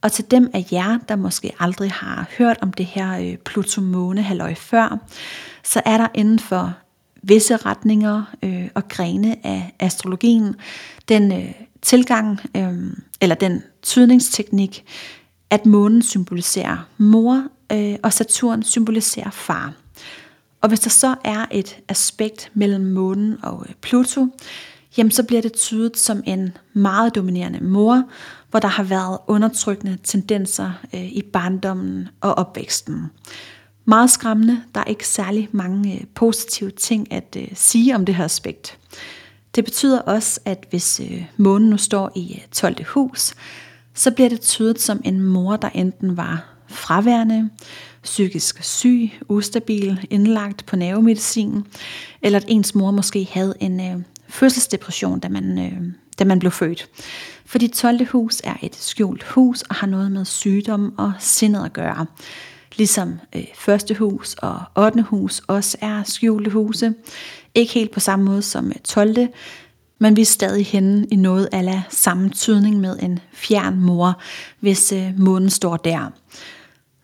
[0.02, 4.22] Og til dem af jer, der måske aldrig har hørt om det her øh, Pluto-måne
[4.22, 4.98] halløj før,
[5.64, 6.74] så er der inden for
[7.28, 10.54] visse retninger øh, og grene af astrologien
[11.08, 14.84] den øh, tilgang øh, eller den tydningsteknik,
[15.50, 19.72] at månen symboliserer mor, øh, og Saturn symboliserer far.
[20.60, 24.26] Og hvis der så er et aspekt mellem månen og øh, Pluto,
[24.96, 28.04] jamen så bliver det tydet som en meget dominerende mor,
[28.50, 33.10] hvor der har været undertrykkende tendenser øh, i barndommen og opvæksten.
[33.88, 34.62] Meget skræmmende.
[34.74, 38.78] Der er ikke særlig mange øh, positive ting at øh, sige om det her aspekt.
[39.54, 42.84] Det betyder også, at hvis øh, månen nu står i 12.
[42.84, 43.34] Hus,
[43.94, 47.50] så bliver det tydet som en mor, der enten var fraværende,
[48.02, 51.66] psykisk syg, ustabil, indlagt på nervemedicin,
[52.22, 56.52] eller at ens mor måske havde en øh, fødselsdepression, da man, øh, da man blev
[56.52, 56.88] født.
[57.44, 58.06] Fordi 12.
[58.06, 62.06] hus er et skjult hus og har noget med sygdom og sindet at gøre.
[62.76, 65.02] Ligesom øh, første hus og 8.
[65.02, 66.94] hus også er skjulte huse.
[67.54, 69.28] Ikke helt på samme måde som øh, 12.
[69.98, 74.20] Men vi er stadig henne i noget af samme tydning med en fjern mor,
[74.60, 76.10] hvis øh, månen står der.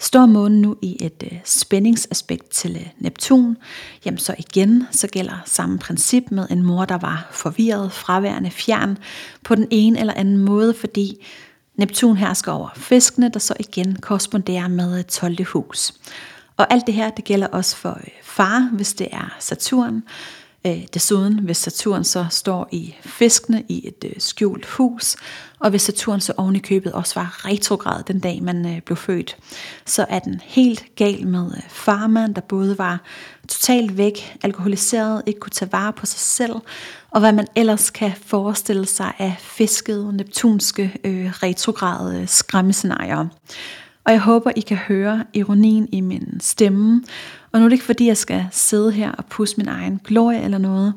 [0.00, 3.56] Står månen nu i et øh, spændingsaspekt til øh, Neptun,
[4.04, 8.98] jamen så igen, så gælder samme princip med en mor, der var forvirret, fraværende, fjern
[9.44, 11.26] på den ene eller anden måde, fordi
[11.76, 15.44] Neptun hersker over fiskene, der så igen korresponderer med øh, 12.
[15.44, 15.92] Hus.
[16.56, 20.02] Og alt det her, det gælder også for øh, far, hvis det er Saturn,
[20.66, 25.16] øh, desuden, hvis Saturn så står i fiskene i et skjult hus,
[25.58, 29.36] og hvis Saturn så oven i købet også var retrograd den dag, man blev født,
[29.86, 33.00] så er den helt gal med farmand, der både var
[33.48, 36.54] totalt væk, alkoholiseret, ikke kunne tage vare på sig selv,
[37.14, 43.26] og hvad man ellers kan forestille sig af fiskede, neptunske, øh, retrograde øh, skræmmescenarier.
[44.04, 47.02] Og jeg håber, I kan høre ironien i min stemme.
[47.52, 50.42] Og nu er det ikke fordi, jeg skal sidde her og pusse min egen glorie
[50.42, 50.94] eller noget.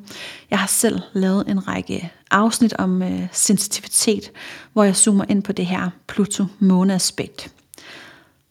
[0.49, 4.31] Jeg har selv lavet en række afsnit om øh, sensitivitet,
[4.73, 7.51] hvor jeg zoomer ind på det her Pluto-måne-aspekt.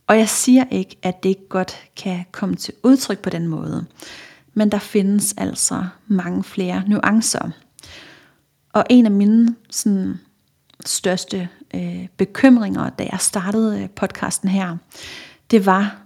[0.07, 3.87] Og jeg siger ikke, at det ikke godt kan komme til udtryk på den måde.
[4.55, 7.51] Men der findes altså mange flere nuancer.
[8.73, 10.21] Og en af mine sådan,
[10.87, 14.77] største øh, bekymringer, da jeg startede øh, podcasten her,
[15.51, 15.97] det var,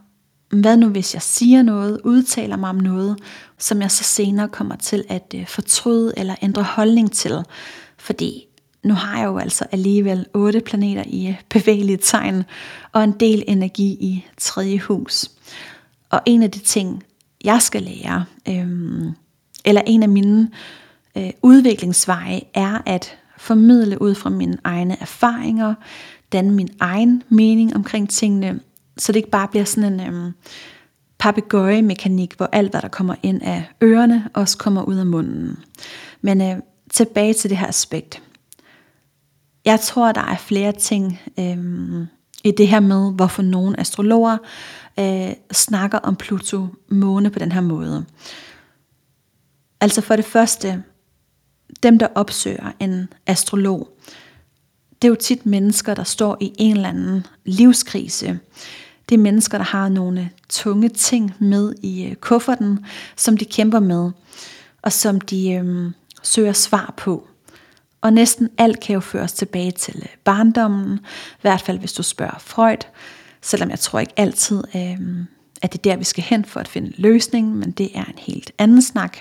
[0.50, 3.18] hvad nu hvis jeg siger noget, udtaler mig om noget,
[3.58, 7.44] som jeg så senere kommer til at øh, fortryde eller ændre holdning til.
[7.96, 8.44] Fordi
[8.82, 12.44] nu har jeg jo altså alligevel otte planeter i øh, bevægelige tegn,
[12.92, 15.30] og en del energi i tredje hus.
[16.10, 17.02] Og en af de ting,
[17.44, 19.12] jeg skal lære, øh,
[19.64, 20.50] eller en af mine
[21.16, 25.74] øh, udviklingsveje, er at formidle ud fra mine egne erfaringer,
[26.32, 28.60] danne min egen mening omkring tingene,
[28.98, 30.32] så det ikke bare bliver sådan en øhm,
[31.18, 35.58] papegøje-mekanik, hvor alt, hvad der kommer ind af ørerne, også kommer ud af munden.
[36.20, 36.56] Men øh,
[36.90, 38.22] tilbage til det her aspekt.
[39.64, 42.06] Jeg tror, der er flere ting øhm,
[42.44, 44.38] i det her med, hvorfor nogle astrologer
[44.98, 48.04] øh, snakker om Pluto måne på den her måde.
[49.80, 50.82] Altså for det første,
[51.82, 53.98] dem, der opsøger en astrolog,
[55.02, 58.38] det er jo tit mennesker, der står i en eller anden livskrise.
[59.08, 63.80] Det er mennesker, der har nogle tunge ting med i øh, kufferten, som de kæmper
[63.80, 64.10] med,
[64.82, 65.90] og som de øh,
[66.22, 67.28] søger svar på.
[68.00, 72.02] Og næsten alt kan jo føres tilbage til øh, barndommen, i hvert fald hvis du
[72.02, 72.86] spørger Freud,
[73.42, 74.98] selvom jeg tror ikke altid, øh,
[75.62, 78.18] at det er der, vi skal hen for at finde løsningen, men det er en
[78.18, 79.18] helt anden snak.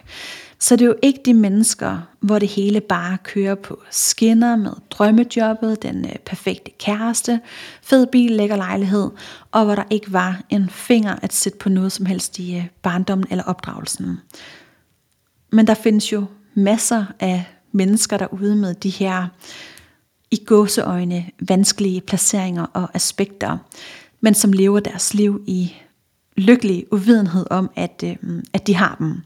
[0.60, 4.72] Så det er jo ikke de mennesker, hvor det hele bare kører på skinner med
[4.90, 7.40] drømmejobbet, den øh, perfekte kæreste,
[7.82, 9.10] fed bil, lækker lejlighed,
[9.52, 12.68] og hvor der ikke var en finger at sætte på noget som helst i øh,
[12.82, 14.18] barndommen eller opdragelsen.
[15.52, 19.28] Men der findes jo masser af mennesker derude med de her
[20.32, 23.58] i gåseøjne vanskelige placeringer og aspekter,
[24.22, 25.74] men som lever deres liv i
[26.38, 29.22] lykkelig uvidenhed om, at, øh, at de har dem.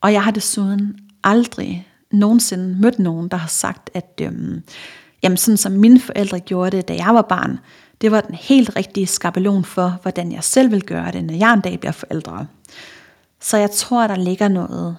[0.00, 4.32] Og jeg har desuden aldrig nogensinde mødt nogen, der har sagt, at øh,
[5.22, 7.58] jamen sådan som mine forældre gjorde det, da jeg var barn,
[8.00, 11.54] det var den helt rigtige skabelon for, hvordan jeg selv vil gøre det, når jeg
[11.54, 12.46] en dag bliver forældre.
[13.40, 14.96] Så jeg tror, der ligger noget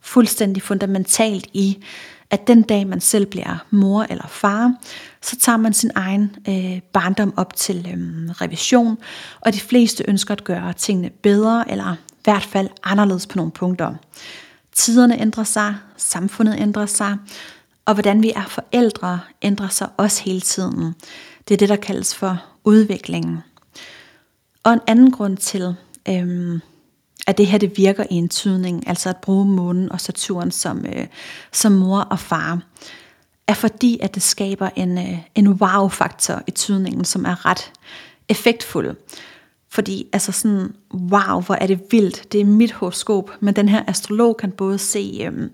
[0.00, 1.84] fuldstændig fundamentalt i,
[2.30, 4.74] at den dag man selv bliver mor eller far,
[5.22, 8.98] så tager man sin egen øh, barndom op til øh, revision,
[9.40, 13.52] og de fleste ønsker at gøre tingene bedre, eller i hvert fald anderledes på nogle
[13.52, 13.94] punkter.
[14.72, 17.16] Tiderne ændrer sig, samfundet ændrer sig,
[17.84, 20.94] og hvordan vi er forældre ændrer sig også hele tiden.
[21.48, 23.38] Det er det, der kaldes for udviklingen.
[24.64, 25.74] Og en anden grund til,
[26.08, 26.60] øhm,
[27.26, 30.86] at det her det virker i en tydning, altså at bruge månen og Saturn som,
[30.86, 31.06] øh,
[31.52, 32.60] som mor og far,
[33.52, 37.72] er fordi, at det skaber en, øh, en wow-faktor i tydningen, som er ret
[38.28, 38.96] effektfuld.
[39.68, 42.32] Fordi altså sådan, wow, hvor er det vildt.
[42.32, 43.30] Det er mit horoskop.
[43.40, 45.50] Men den her astrolog kan både se øhm,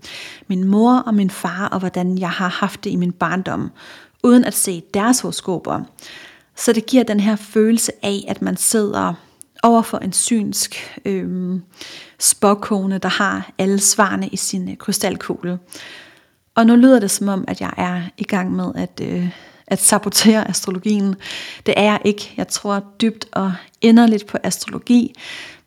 [0.49, 3.71] min mor og min far, og hvordan jeg har haft det i min barndom,
[4.23, 5.81] uden at se deres horoskoper.
[6.57, 9.15] Så det giver den her følelse af, at man sidder
[9.63, 11.63] over for en synsk øhm,
[12.19, 15.59] spåkone, der har alle svarene i sin øh, krystalkugle.
[16.59, 19.31] Og nu lyder det som om, at jeg er i gang med at, øh,
[19.67, 21.15] at sabotere astrologien.
[21.67, 22.35] Det er jeg ikke.
[22.37, 25.15] Jeg tror dybt og inderligt på astrologi,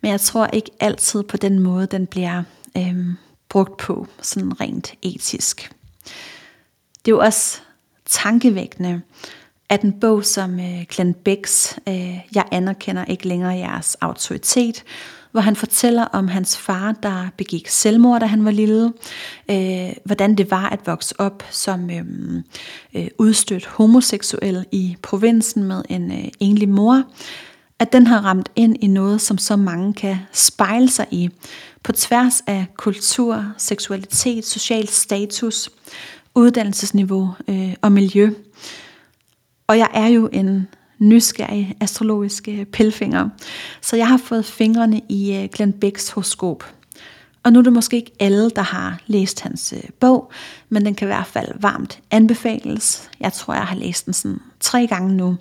[0.00, 2.42] men jeg tror ikke altid på den måde, den bliver
[2.76, 2.96] øh,
[3.48, 5.72] brugt på, sådan rent etisk.
[7.04, 7.60] Det er jo også
[8.06, 9.02] tankevækkende,
[9.72, 14.84] at en bog som øh, Glenn Becks, øh, Jeg anerkender ikke længere jeres autoritet,
[15.30, 18.92] hvor han fortæller om hans far, der begik selvmord, da han var lille,
[19.50, 22.04] øh, hvordan det var at vokse op som øh,
[22.94, 27.02] øh, udstødt homoseksuel i provinsen med en øh, enlig mor,
[27.78, 31.30] at den har ramt ind i noget, som så mange kan spejle sig i,
[31.82, 35.70] på tværs af kultur, seksualitet, social status,
[36.34, 38.30] uddannelsesniveau øh, og miljø.
[39.66, 43.28] Og jeg er jo en nysgerrig astrologisk øh, pelfinger,
[43.80, 46.64] så jeg har fået fingrene i øh, Glenn Becks horoskop.
[47.42, 50.32] Og nu er det måske ikke alle, der har læst hans øh, bog,
[50.68, 53.10] men den kan i hvert fald varmt anbefales.
[53.20, 55.36] Jeg tror, jeg har læst den sådan tre gange nu.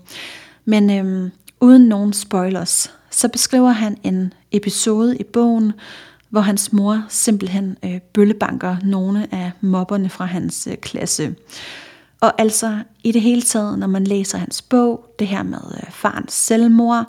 [0.65, 5.73] Men øhm, uden nogen spoilers, så beskriver han en episode i bogen,
[6.29, 11.35] hvor hans mor simpelthen øh, bøllebanker nogle af mobberne fra hans øh, klasse.
[12.21, 15.91] Og altså i det hele taget, når man læser hans bog, det her med øh,
[15.91, 17.05] farens selvmord,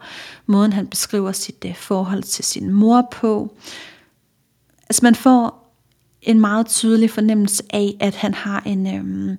[0.47, 3.57] måden han beskriver sit øh, forhold til sin mor på,
[4.89, 5.75] altså man får
[6.23, 9.37] en meget tydelig fornemmelse af, at han har en, øh,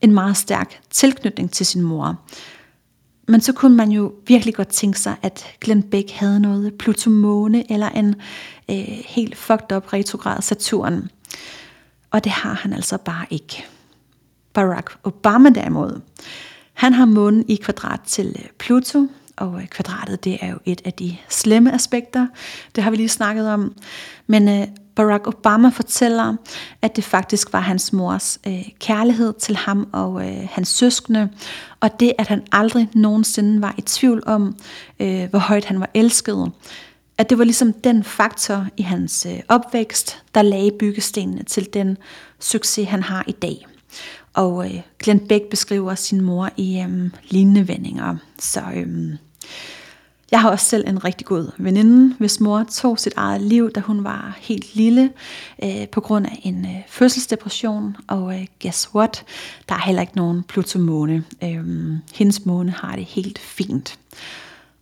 [0.00, 2.20] en meget stærk tilknytning til sin mor.
[3.28, 7.72] Men så kunne man jo virkelig godt tænke sig, at Glenn Beck havde noget Pluto-måne
[7.72, 8.14] eller en
[8.70, 11.10] øh, helt fucked up retrograd Saturn.
[12.10, 13.64] Og det har han altså bare ikke.
[14.54, 16.00] Barack Obama derimod,
[16.72, 20.82] han har månen i kvadrat til øh, Pluto, og øh, kvadratet det er jo et
[20.84, 22.26] af de slemme aspekter,
[22.74, 23.74] det har vi lige snakket om.
[24.26, 26.36] Men øh, Barack Obama fortæller,
[26.82, 31.28] at det faktisk var hans mors øh, kærlighed til ham og øh, hans søskende,
[31.80, 34.56] og det, at han aldrig nogensinde var i tvivl om,
[35.00, 36.52] øh, hvor højt han var elsket.
[37.18, 41.98] At det var ligesom den faktor i hans øh, opvækst, der lagde byggestenene til den
[42.40, 43.66] succes, han har i dag.
[44.34, 48.16] Og øh, Glenn Beck beskriver sin mor i øh, lignende vendinger.
[48.38, 49.16] Så øh,
[50.30, 53.80] jeg har også selv en rigtig god veninde, hvis mor tog sit eget liv, da
[53.80, 55.10] hun var helt lille,
[55.64, 57.96] øh, på grund af en øh, fødselsdepression.
[58.06, 59.24] Og øh, guess what?
[59.68, 61.24] Der er heller ikke nogen Pluto-måne.
[61.44, 61.64] Øh,
[62.14, 63.98] hendes måne har det helt fint.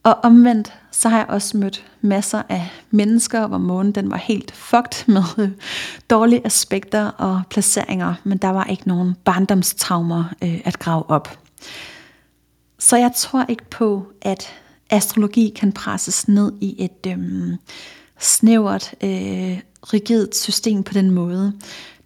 [0.03, 4.53] Og omvendt, så har jeg også mødt masser af mennesker, hvor månen den var helt
[4.53, 5.51] fucked med
[6.11, 11.39] dårlige aspekter og placeringer, men der var ikke nogen barndomstraumer øh, at grave op.
[12.79, 14.49] Så jeg tror ikke på, at
[14.91, 17.19] astrologi kan presses ned i et øh,
[18.19, 19.61] snævert, øh,
[19.93, 21.53] rigidt system på den måde.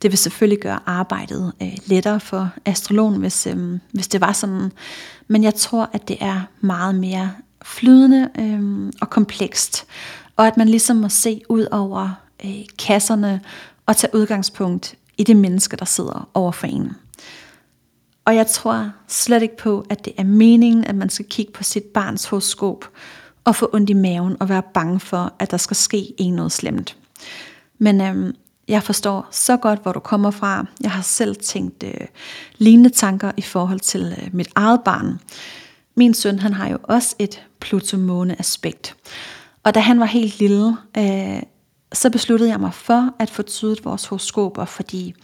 [0.03, 4.73] Det vil selvfølgelig gøre arbejdet øh, lettere for astrologen, hvis, øh, hvis det var sådan.
[5.29, 7.33] Men jeg tror, at det er meget mere
[7.65, 9.87] flydende øh, og komplekst,
[10.37, 12.11] og at man ligesom må se ud over
[12.45, 13.41] øh, kasserne
[13.87, 16.93] og tage udgangspunkt i det menneske, der sidder over for en.
[18.25, 21.63] Og jeg tror slet ikke på, at det er meningen, at man skal kigge på
[21.63, 22.85] sit barns horoskop
[23.45, 26.53] og få ondt i maven og være bange for, at der skal ske en noget
[26.53, 26.97] slemt.
[27.79, 28.35] Men øhm,
[28.69, 30.67] jeg forstår så godt, hvor du kommer fra.
[30.83, 32.07] Jeg har selv tænkt øh,
[32.59, 35.21] lignende tanker i forhold til øh, mit eget barn.
[35.95, 38.97] Min søn han har jo også et Pluto-måne-aspekt.
[39.63, 41.43] Og da han var helt lille, øh,
[41.93, 45.15] så besluttede jeg mig for at få tydet vores horoskoper, fordi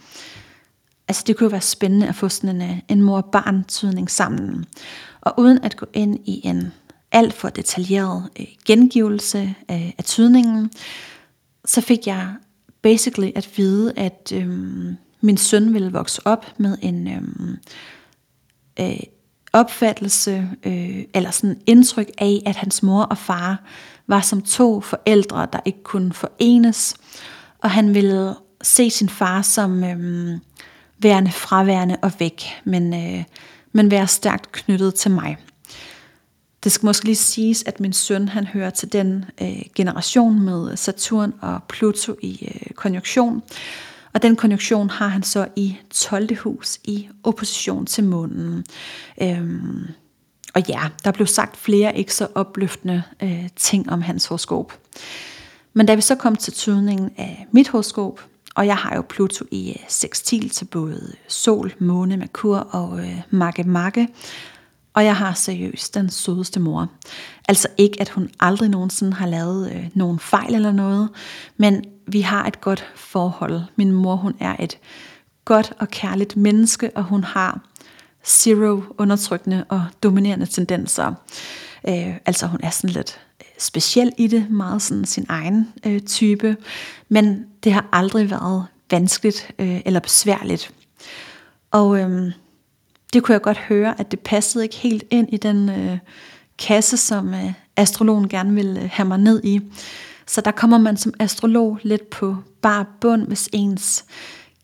[1.07, 4.65] altså, det kunne jo være spændende at få sådan en, øh, en mor-barn-tydning sammen.
[5.21, 6.73] Og uden at gå ind i en
[7.11, 10.71] alt for detaljeret øh, gengivelse øh, af tydningen,
[11.65, 12.35] så fik jeg
[12.81, 14.49] basically at vide, at øh,
[15.21, 17.21] min søn ville vokse op med en øh,
[18.79, 18.99] øh,
[19.53, 23.63] opfattelse øh, eller sådan indtryk af, at hans mor og far
[24.07, 26.95] var som to forældre, der ikke kunne forenes,
[27.59, 30.39] og han ville se sin far som øh,
[30.99, 33.23] værende fraværende og væk, men, øh,
[33.71, 35.37] men være stærkt knyttet til mig.
[36.63, 40.77] Det skal måske lige siges, at min søn han hører til den øh, generation med
[40.77, 43.43] Saturn og Pluto i øh, konjunktion,
[44.13, 46.37] og den konjunktion har han så i 12.
[46.37, 48.65] hus i opposition til månen.
[49.21, 49.87] Øhm,
[50.53, 54.73] Og ja, der blev sagt flere ikke så opløftende øh, ting om hans horoskop.
[55.73, 58.21] Men da vi så kom til tydningen af mit horoskop,
[58.55, 63.21] og jeg har jo Pluto i øh, sextil til både Sol, Måne, Merkur og øh,
[63.29, 64.07] Makke Makke,
[64.93, 66.87] og jeg har seriøst den sødeste mor.
[67.47, 71.09] Altså ikke, at hun aldrig nogensinde har lavet øh, nogen fejl eller noget,
[71.57, 73.61] men vi har et godt forhold.
[73.75, 74.77] Min mor, hun er et
[75.45, 77.59] godt og kærligt menneske, og hun har
[78.25, 81.13] zero undertrykkende og dominerende tendenser.
[81.87, 86.01] Øh, altså hun er sådan lidt øh, speciel i det, meget sådan sin egen øh,
[86.01, 86.57] type,
[87.09, 90.73] men det har aldrig været vanskeligt øh, eller besværligt.
[91.71, 92.31] Og øh,
[93.13, 95.97] det kunne jeg godt høre, at det passede ikke helt ind i den øh,
[96.57, 99.61] kasse, som øh, astrologen gerne ville øh, have mig ned i.
[100.27, 104.05] Så der kommer man som astrolog lidt på bar bund, hvis ens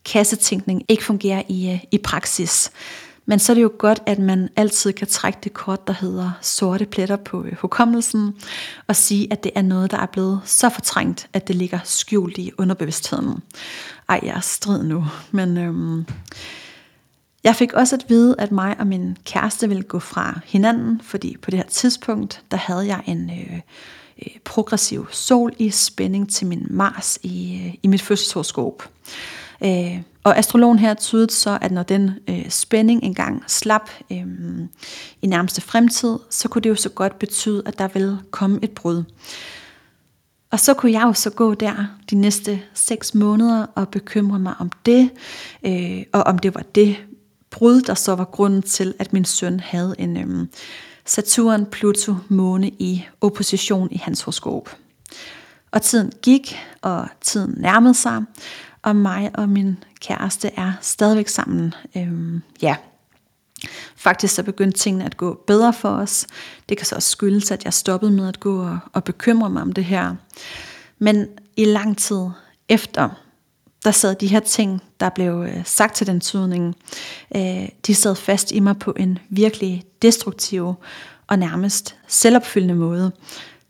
[0.05, 2.71] kassetænkning ikke fungerer i, øh, i praksis.
[3.29, 6.31] Men så er det jo godt, at man altid kan trække det kort, der hedder
[6.41, 8.35] sorte pletter på øh, hukommelsen,
[8.87, 12.37] og sige, at det er noget, der er blevet så fortrængt, at det ligger skjult
[12.37, 13.43] i underbevidstheden.
[14.09, 16.05] Ej, jeg er strid nu, men øhm,
[17.43, 21.37] jeg fik også at vide, at mig og min kæreste ville gå fra hinanden, fordi
[21.41, 23.59] på det her tidspunkt, der havde jeg en øh,
[24.26, 28.89] øh, progressiv sol i spænding til min Mars i, øh, i mit fødselshoroskop.
[29.63, 34.26] Øh, og astrologen her tydede så, at når den øh, spænding engang slap øh,
[35.22, 38.72] i nærmeste fremtid, så kunne det jo så godt betyde, at der ville komme et
[38.72, 39.03] brud.
[40.51, 44.53] Og så kunne jeg jo så gå der de næste seks måneder og bekymre mig
[44.59, 45.09] om det,
[45.65, 46.97] øh, og om det var det
[47.49, 50.47] brud, der så var grunden til, at min søn havde en øh,
[51.07, 54.75] Saturn, Pluto, måne i opposition i hans horoskop.
[55.71, 58.23] Og tiden gik, og tiden nærmede sig,
[58.81, 61.73] og mig og min kæreste er stadigvæk sammen.
[61.97, 62.75] Øhm, ja,
[63.95, 66.27] faktisk så begyndte tingene at gå bedre for os.
[66.69, 69.61] Det kan så også skyldes, at jeg stoppede med at gå og, og bekymre mig
[69.61, 70.15] om det her.
[70.99, 72.25] Men i lang tid
[72.69, 73.09] efter,
[73.84, 76.75] der sad de her ting, der blev øh, sagt til den tydning,
[77.36, 80.73] øh, de sad fast i mig på en virkelig destruktiv
[81.28, 83.11] og nærmest selvopfyldende måde.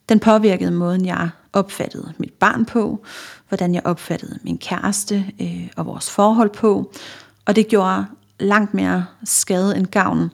[0.09, 3.05] Den påvirkede måden, jeg opfattede mit barn på,
[3.47, 6.93] hvordan jeg opfattede min kæreste øh, og vores forhold på,
[7.45, 8.05] og det gjorde
[8.39, 10.31] langt mere skade end gavn.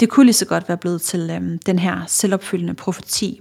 [0.00, 3.40] Det kunne lige så godt være blevet til øh, den her selvopfyldende profeti,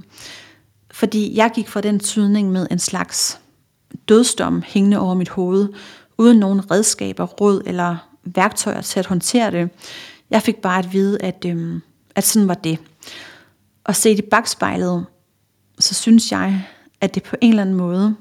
[0.91, 3.39] fordi jeg gik fra den tydning med en slags
[4.09, 5.69] dødsdom hængende over mit hoved,
[6.17, 9.69] uden nogen redskaber, råd eller værktøjer til at håndtere det.
[10.29, 11.81] Jeg fik bare at vide, at, øhm,
[12.15, 12.79] at sådan var det.
[13.83, 15.05] Og set i bagspejlet,
[15.79, 16.65] så synes jeg,
[17.01, 18.15] at det på en eller anden måde,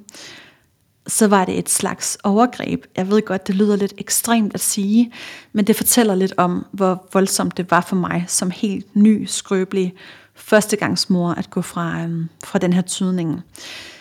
[1.06, 2.84] så var det et slags overgreb.
[2.96, 5.12] Jeg ved godt, det lyder lidt ekstremt at sige,
[5.52, 9.94] men det fortæller lidt om, hvor voldsomt det var for mig som helt ny, skrøbelig
[10.34, 13.42] førstegangsmor at gå fra, øhm, fra den her tydning.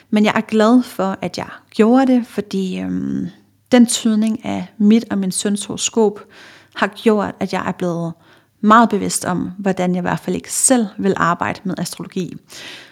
[0.10, 3.28] Men jeg er glad for, at jeg gjorde det, fordi øhm,
[3.72, 6.20] den tydning af mit og min søns horoskop
[6.76, 8.14] har gjort, at jeg er blevet
[8.62, 12.38] meget bevidst om, hvordan jeg i hvert fald ikke selv vil arbejde med astrologi.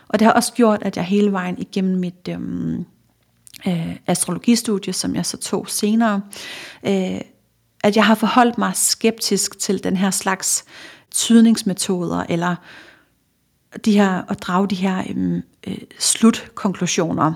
[0.07, 2.85] Og det har også gjort, at jeg hele vejen igennem mit øhm,
[3.67, 6.21] øh, astrologistudie, som jeg så tog senere,
[6.83, 7.21] øh,
[7.83, 10.65] at jeg har forholdt mig skeptisk til den her slags
[11.11, 12.55] tydningsmetoder, eller
[13.85, 17.33] de her, at drage de her øhm, øh, slutkonklusioner.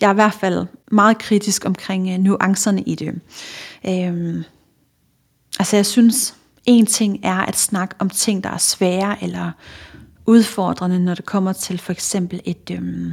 [0.00, 3.20] Jeg er i hvert fald meget kritisk omkring øh, nuancerne i det.
[3.86, 4.44] Øhm,
[5.58, 6.34] altså jeg synes,
[6.66, 9.50] en ting er at snakke om ting, der er svære eller
[10.26, 13.12] udfordrende, når det kommer til for eksempel et øhm,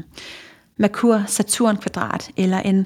[0.78, 2.86] Merkur-Saturn kvadrat eller en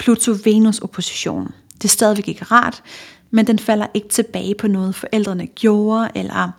[0.00, 1.52] Pluto-Venus opposition.
[1.74, 2.82] Det er stadigvæk ikke rart,
[3.30, 6.52] men den falder ikke tilbage på noget forældrene gjorde, eller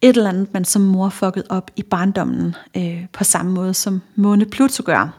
[0.00, 4.02] et eller andet, man som mor fucket op i barndommen, øh, på samme måde som
[4.14, 5.18] måne Pluto gør.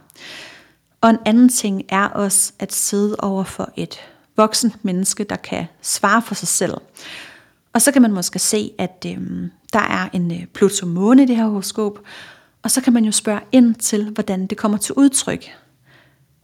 [1.01, 3.99] Og en anden ting er også at sidde over for et
[4.37, 6.73] voksent menneske, der kan svare for sig selv.
[7.73, 9.17] Og så kan man måske se, at øh,
[9.73, 11.99] der er en øh, Pluto-måne i det her horoskop,
[12.63, 15.45] og så kan man jo spørge ind til, hvordan det kommer til udtryk.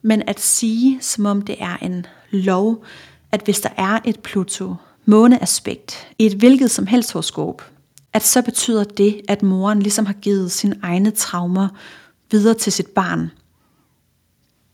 [0.02, 2.86] Men at sige, som om det er en lov,
[3.32, 7.73] at hvis der er et Pluto-måne-aspekt i et hvilket som helst horoskop,
[8.14, 11.68] at så betyder det, at moren ligesom har givet sine egne traumer
[12.32, 13.32] videre til sit barn.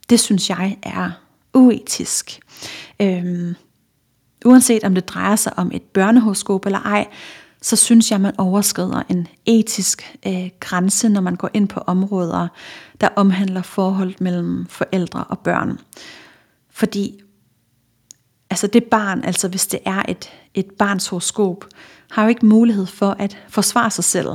[0.10, 1.12] Det synes jeg er
[1.54, 2.40] uetisk.
[3.02, 3.56] Øhm,
[4.46, 7.08] uanset om det drejer sig om et børnehoroskop eller ej,
[7.62, 12.48] så synes jeg, man overskrider en etisk øh, grænse, når man går ind på områder,
[13.02, 15.80] der omhandler forholdet mellem forældre og børn.
[16.72, 17.22] Fordi
[18.50, 21.66] altså det barn, altså hvis det er et, et barns horoskop,
[22.12, 24.28] har jo ikke mulighed for at forsvare sig selv,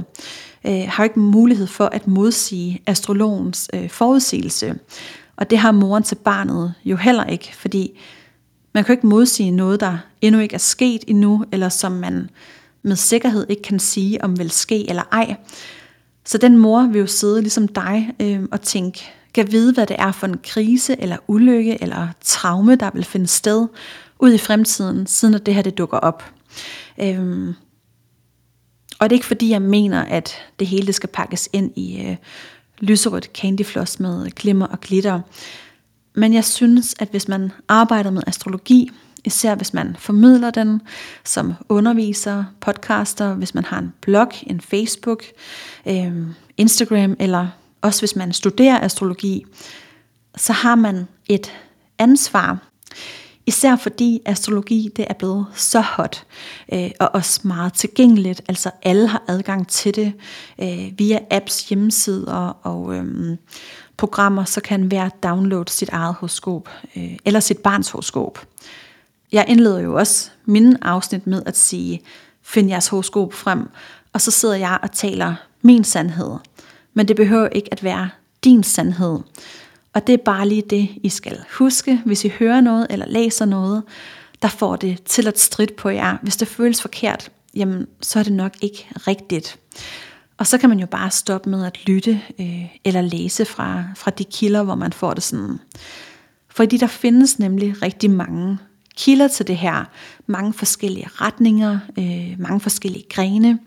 [0.66, 4.74] øh, har jo ikke mulighed for at modsige astrologens øh, forudsigelse.
[5.36, 8.00] Og det har moren til barnet jo heller ikke, fordi
[8.72, 12.30] man kan jo ikke modsige noget, der endnu ikke er sket endnu, eller som man
[12.82, 15.36] med sikkerhed ikke kan sige, om vil ske eller ej.
[16.24, 19.96] Så den mor vil jo sidde ligesom dig øh, og tænke, kan vide, hvad det
[19.98, 23.66] er for en krise, eller ulykke, eller traume, der vil finde sted
[24.24, 26.32] ud i fremtiden, siden at det her det dukker op.
[27.00, 27.54] Øhm,
[28.98, 32.02] og det er ikke fordi, jeg mener, at det hele det skal pakkes ind i
[32.06, 32.16] øh,
[32.78, 35.20] lyserødt candyfloss med glimmer og glitter.
[36.14, 38.90] Men jeg synes, at hvis man arbejder med astrologi,
[39.24, 40.82] især hvis man formidler den
[41.24, 45.24] som underviser, podcaster, hvis man har en blog, en Facebook,
[45.86, 47.48] øh, Instagram, eller
[47.80, 49.44] også hvis man studerer astrologi,
[50.36, 51.52] så har man et
[51.98, 52.58] ansvar.
[53.46, 56.24] Især fordi astrologi det er blevet så hot
[56.72, 58.42] øh, og også meget tilgængeligt.
[58.48, 60.12] Altså alle har adgang til det
[60.60, 63.36] øh, via apps, hjemmesider og øh,
[63.96, 68.46] programmer, så kan hver downloade sit eget horoskop øh, eller sit barns horoskop.
[69.32, 72.00] Jeg indleder jo også mine afsnit med at sige,
[72.42, 73.68] find jeres horoskop frem,
[74.12, 76.36] og så sidder jeg og taler min sandhed.
[76.94, 78.10] Men det behøver ikke at være
[78.44, 79.18] din sandhed.
[79.94, 83.44] Og det er bare lige det, I skal huske, hvis I hører noget eller læser
[83.44, 83.82] noget,
[84.42, 86.16] der får det til at stride på jer.
[86.22, 89.58] Hvis det føles forkert, jamen så er det nok ikke rigtigt.
[90.38, 94.10] Og så kan man jo bare stoppe med at lytte øh, eller læse fra, fra
[94.10, 95.58] de kilder, hvor man får det sådan.
[96.48, 98.58] Fordi der findes nemlig rigtig mange
[98.96, 99.84] kilder til det her.
[100.26, 103.58] Mange forskellige retninger, øh, mange forskellige grene.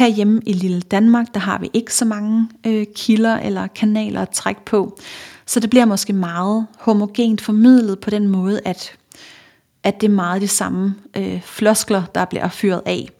[0.00, 4.30] Herhjemme i lille Danmark, der har vi ikke så mange øh, kilder eller kanaler at
[4.30, 4.98] trække på.
[5.46, 8.92] Så det bliver måske meget homogent formidlet på den måde, at,
[9.82, 13.10] at det er meget de samme øh, floskler, der bliver fyret af.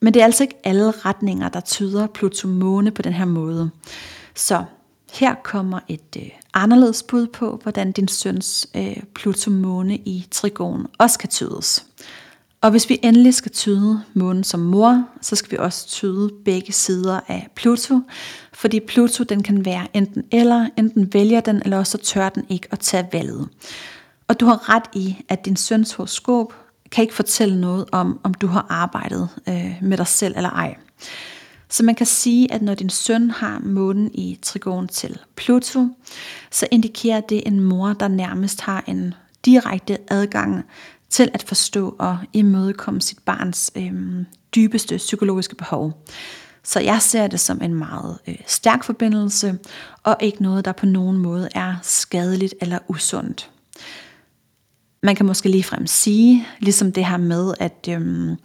[0.00, 3.70] Men det er altså ikke alle retninger, der tyder Pluto-måne på den her måde.
[4.34, 4.64] Så
[5.12, 11.18] her kommer et øh, anderledes bud på, hvordan din søns øh, Pluto-måne i trigon også
[11.18, 11.87] kan tydes.
[12.60, 16.72] Og hvis vi endelig skal tyde månen som mor, så skal vi også tyde begge
[16.72, 18.00] sider af Pluto,
[18.52, 22.68] fordi Pluto den kan være enten eller, enten vælger den, eller også tør den ikke
[22.70, 23.48] at tage valget.
[24.28, 26.54] Og du har ret i, at din søns horoskop
[26.90, 30.76] kan ikke fortælle noget om, om du har arbejdet øh, med dig selv eller ej.
[31.68, 35.88] Så man kan sige, at når din søn har månen i trigon til Pluto,
[36.50, 40.64] så indikerer det en mor, der nærmest har en direkte adgang
[41.10, 43.92] til at forstå og imødekomme sit barns øh,
[44.54, 46.04] dybeste psykologiske behov.
[46.64, 49.58] Så jeg ser det som en meget øh, stærk forbindelse,
[50.02, 53.50] og ikke noget, der på nogen måde er skadeligt eller usundt.
[55.02, 58.36] Man kan måske ligefrem sige, ligesom det her med, at øh,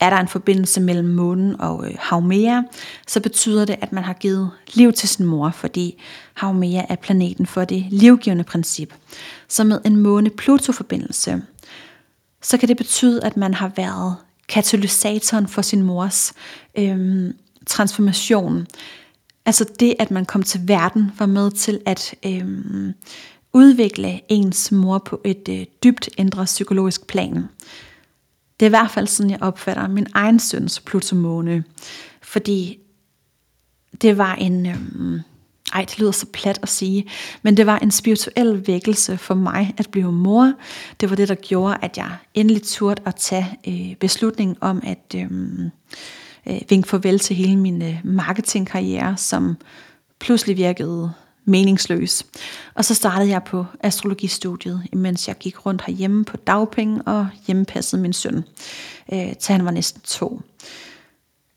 [0.00, 2.62] er der en forbindelse mellem månen og øh, Haumea,
[3.06, 6.02] så betyder det, at man har givet liv til sin mor, fordi
[6.34, 8.94] Haumea er planeten for det livgivende princip.
[9.48, 11.42] Så med en måne-Pluto-forbindelse,
[12.42, 14.16] så kan det betyde, at man har været
[14.48, 16.32] katalysatoren for sin mors
[16.78, 17.36] øhm,
[17.66, 18.66] transformation.
[19.46, 22.94] Altså det, at man kom til verden, var med til at øhm,
[23.52, 27.34] udvikle ens mor på et øh, dybt ændret psykologisk plan.
[28.60, 31.64] Det er i hvert fald sådan, jeg opfatter min egen søns Pluto-måne.
[32.22, 32.78] Fordi
[34.02, 35.20] det var en, øhm,
[35.74, 37.06] ej, det lyder så plat at sige,
[37.42, 40.52] men det var en spirituel vækkelse for mig at blive mor.
[41.00, 45.14] Det var det, der gjorde, at jeg endelig turde at tage øh, beslutningen om at
[45.16, 45.30] øh,
[46.46, 49.56] øh, vinke farvel til hele min øh, marketingkarriere, som
[50.18, 51.12] pludselig virkede
[51.44, 52.26] meningsløs.
[52.74, 58.02] Og så startede jeg på astrologistudiet, imens jeg gik rundt herhjemme på dagpenge og hjemmepassede
[58.02, 58.44] min søn,
[59.12, 60.40] øh, til han var næsten to.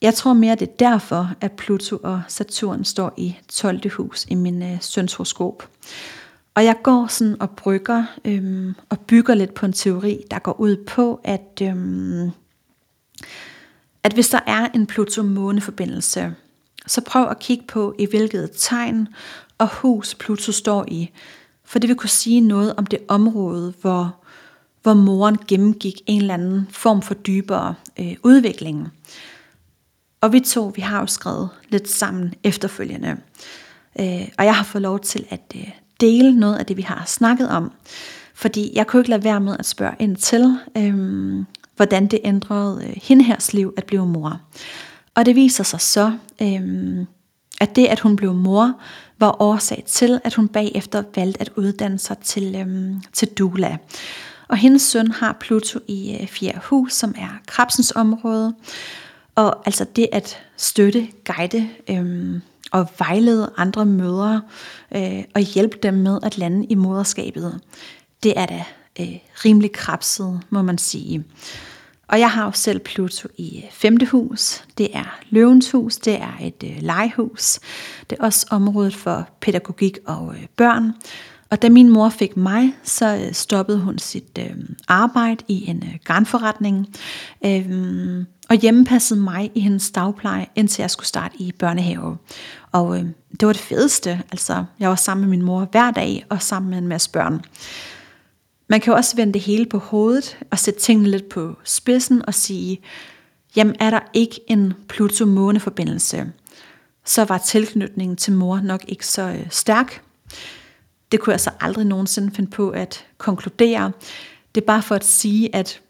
[0.02, 3.92] Jeg tror mere, det er derfor, at Pluto og Saturn står i 12.
[3.92, 5.70] hus i min øh, søns horoskop.
[6.56, 10.60] Og jeg går sådan og brygger øhm, og bygger lidt på en teori, der går
[10.60, 12.32] ud på, at, øhm,
[14.04, 16.36] at hvis der er en Pluto-måne-forbindelse,
[16.88, 19.08] så prøv at kigge på, i hvilket tegn
[19.58, 21.12] og hus Pluto står i.
[21.64, 24.16] For det vil kunne sige noget om det område, hvor,
[24.84, 28.92] hvor moren gennemgik en eller anden form for dybere øh, udvikling.
[30.22, 33.18] Og vi to, vi har jo skrevet lidt sammen efterfølgende.
[34.00, 35.70] Øh, og jeg har fået lov til at øh,
[36.02, 37.72] dele noget af det, vi har snakket om.
[38.34, 40.96] Fordi jeg kunne ikke lade være med at spørge ind til, øh,
[41.76, 44.42] hvordan det ændrede øh, hende hers liv at blive mor.
[45.16, 46.98] Og det viser sig så, øh,
[47.62, 48.74] at det, at hun blev mor,
[49.20, 53.78] var årsag til, at hun bagefter valgte at uddanne sig til, øh, til doula.
[54.48, 58.54] Og hendes søn har Pluto i øh, fjerde hus, som er krabsens område.
[59.36, 64.42] Og altså det at støtte, guide øhm, og vejlede andre mødre
[64.96, 67.60] øh, og hjælpe dem med at lande i moderskabet,
[68.24, 68.64] det er da
[69.00, 71.24] øh, rimelig krabset, må man sige.
[72.08, 74.64] Og jeg har jo selv Pluto i øh, femte hus.
[74.78, 77.60] Det er løvens hus, det er et øh, legehus.
[78.10, 80.94] Det er også området for pædagogik og øh, børn.
[81.50, 84.56] Og da min mor fik mig, så øh, stoppede hun sit øh,
[84.88, 86.88] arbejde i en øh, garnforretning.
[87.46, 92.18] Øh, og hjemmepassede mig i hendes dagpleje, indtil jeg skulle starte i børnehave.
[92.72, 93.06] Og øh,
[93.40, 94.22] det var det fedeste.
[94.32, 97.42] Altså, jeg var sammen med min mor hver dag, og sammen med en masse børn.
[98.68, 102.26] Man kan jo også vende det hele på hovedet, og sætte tingene lidt på spidsen,
[102.28, 102.82] og sige,
[103.56, 106.32] jamen er der ikke en Pluto-måne-forbindelse,
[107.06, 110.04] så var tilknytningen til mor nok ikke så øh, stærk.
[111.12, 113.92] Det kunne jeg så aldrig nogensinde finde på at konkludere.
[114.56, 115.82] Det er bare for at sige, at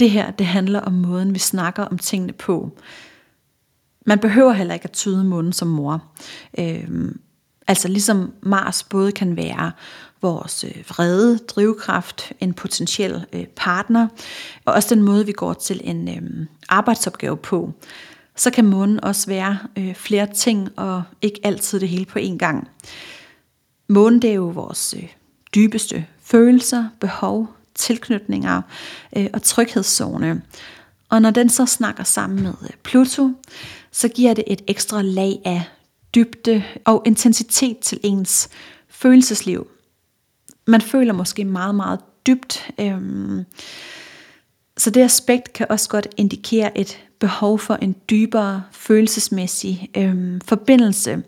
[0.00, 2.70] det her, det handler om måden, vi snakker om tingene på.
[4.06, 6.04] Man behøver heller ikke at tyde munden som mor.
[6.58, 7.20] Øhm,
[7.66, 9.72] altså ligesom Mars både kan være
[10.22, 14.08] vores øh, vrede, drivkraft, en potentiel øh, partner,
[14.64, 17.72] og også den måde, vi går til en øh, arbejdsopgave på,
[18.36, 22.36] så kan månen også være øh, flere ting, og ikke altid det hele på én
[22.36, 22.68] gang.
[23.88, 25.08] Månen det er jo vores øh,
[25.54, 27.48] dybeste følelser, behov,
[27.80, 28.62] tilknytninger
[29.16, 30.42] øh, og tryghedszone.
[31.08, 33.30] Og når den så snakker sammen med øh, Pluto,
[33.92, 35.62] så giver det et ekstra lag af
[36.14, 38.48] dybde og intensitet til ens
[38.88, 39.66] følelsesliv.
[40.66, 42.70] Man føler måske meget, meget dybt.
[42.80, 43.44] Øhm,
[44.76, 51.22] så det aspekt kan også godt indikere et behov for en dybere følelsesmæssig øhm, forbindelse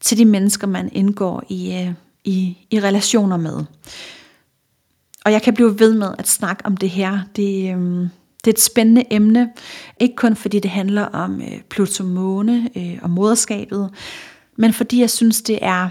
[0.00, 1.92] til de mennesker, man indgår i, øh,
[2.24, 3.64] i, i relationer med.
[5.26, 7.18] Og jeg kan blive ved med at snakke om det her.
[7.36, 8.08] Det, øhm,
[8.44, 9.50] det er et spændende emne,
[10.00, 13.90] ikke kun fordi det handler om øh, Pluto måne øh, og moderskabet,
[14.56, 15.88] men fordi jeg synes, det er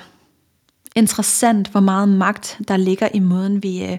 [0.96, 3.98] interessant, hvor meget magt der ligger i måden, vi øh,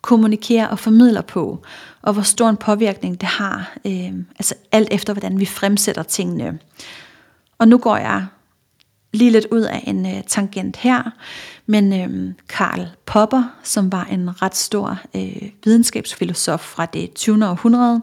[0.00, 1.62] kommunikerer og formidler på,
[2.02, 6.58] og hvor stor en påvirkning det har, øh, altså alt efter hvordan vi fremsætter tingene.
[7.58, 8.26] Og nu går jeg
[9.12, 11.02] lige lidt ud af en øh, tangent her,
[11.66, 17.48] men øh, Karl Popper, som var en ret stor øh, videnskabsfilosof fra det 20.
[17.48, 18.02] århundrede,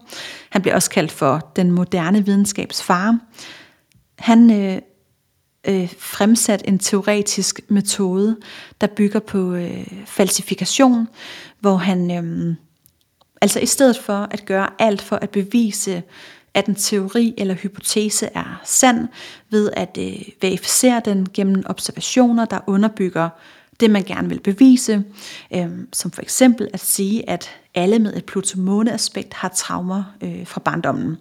[0.50, 3.18] han blev også kaldt for den moderne videnskabsfar,
[4.20, 4.82] han øh,
[5.68, 8.38] øh, fremsat en teoretisk metode,
[8.82, 11.08] der bygger på øh, falsifikation,
[11.60, 12.56] hvor han øh,
[13.42, 16.04] altså i stedet for at gøre alt for at bevise
[16.54, 19.08] at en teori eller hypotese er sand
[19.50, 23.30] ved at øh, verificere den gennem observationer, der underbygger
[23.80, 25.04] det, man gerne vil bevise,
[25.56, 30.60] øh, som for eksempel at sige, at alle med et Pluto-måne-aspekt har traumer øh, fra
[30.60, 31.18] barndommen.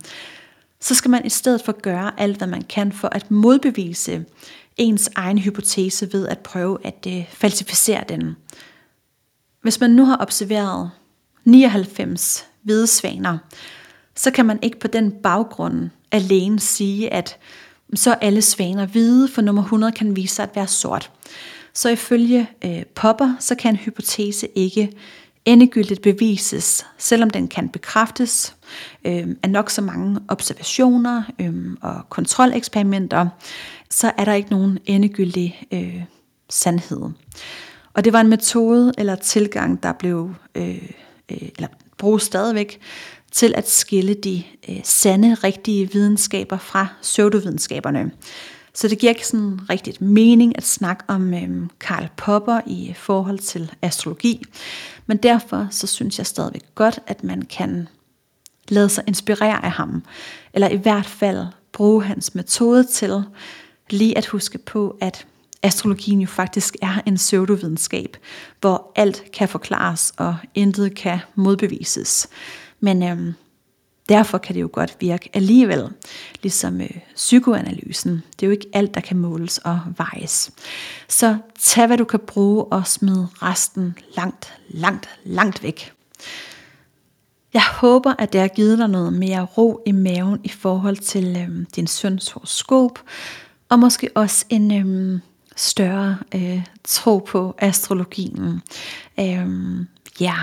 [0.80, 4.24] Så skal man i stedet for gøre alt, hvad man kan for at modbevise
[4.76, 8.36] ens egen hypotese ved at prøve at øh, falsificere den.
[9.62, 10.90] Hvis man nu har observeret
[11.44, 13.38] 99 hvide svaner,
[14.18, 17.38] så kan man ikke på den baggrund alene sige, at
[17.94, 21.10] så er alle svaner hvide, for nummer 100 kan vise sig at være sort.
[21.74, 24.92] Så ifølge øh, Popper, så kan en hypotese ikke
[25.44, 28.56] endegyldigt bevises, selvom den kan bekræftes
[29.04, 33.28] øh, af nok så mange observationer øh, og kontroleksperimenter,
[33.90, 36.02] så er der ikke nogen endegyldig øh,
[36.50, 37.02] sandhed.
[37.92, 40.82] Og det var en metode eller tilgang, der blev øh,
[41.30, 42.80] øh, eller bruges stadigvæk
[43.32, 48.10] til at skille de øh, sande, rigtige videnskaber fra pseudovidenskaberne.
[48.74, 53.38] Så det giver ikke sådan rigtigt mening at snakke om øh, Karl Popper i forhold
[53.38, 54.44] til astrologi.
[55.06, 57.88] Men derfor så synes jeg stadigvæk godt, at man kan
[58.68, 60.02] lade sig inspirere af ham.
[60.52, 63.22] Eller i hvert fald bruge hans metode til
[63.90, 65.26] lige at huske på, at
[65.62, 68.16] astrologien jo faktisk er en pseudovidenskab,
[68.60, 72.28] hvor alt kan forklares og intet kan modbevises.
[72.80, 73.34] Men øhm,
[74.08, 75.88] derfor kan det jo godt virke alligevel,
[76.42, 78.22] ligesom øh, psykoanalysen.
[78.32, 80.50] Det er jo ikke alt, der kan måles og vejes.
[81.08, 85.92] Så tag, hvad du kan bruge, og smid resten langt, langt, langt væk.
[87.54, 91.36] Jeg håber, at det har givet dig noget mere ro i maven i forhold til
[91.36, 92.98] øhm, din søns horoskop,
[93.68, 95.20] og måske også en øhm,
[95.56, 98.62] større øh, tro på astrologien.
[99.20, 99.86] Øhm,
[100.20, 100.36] ja.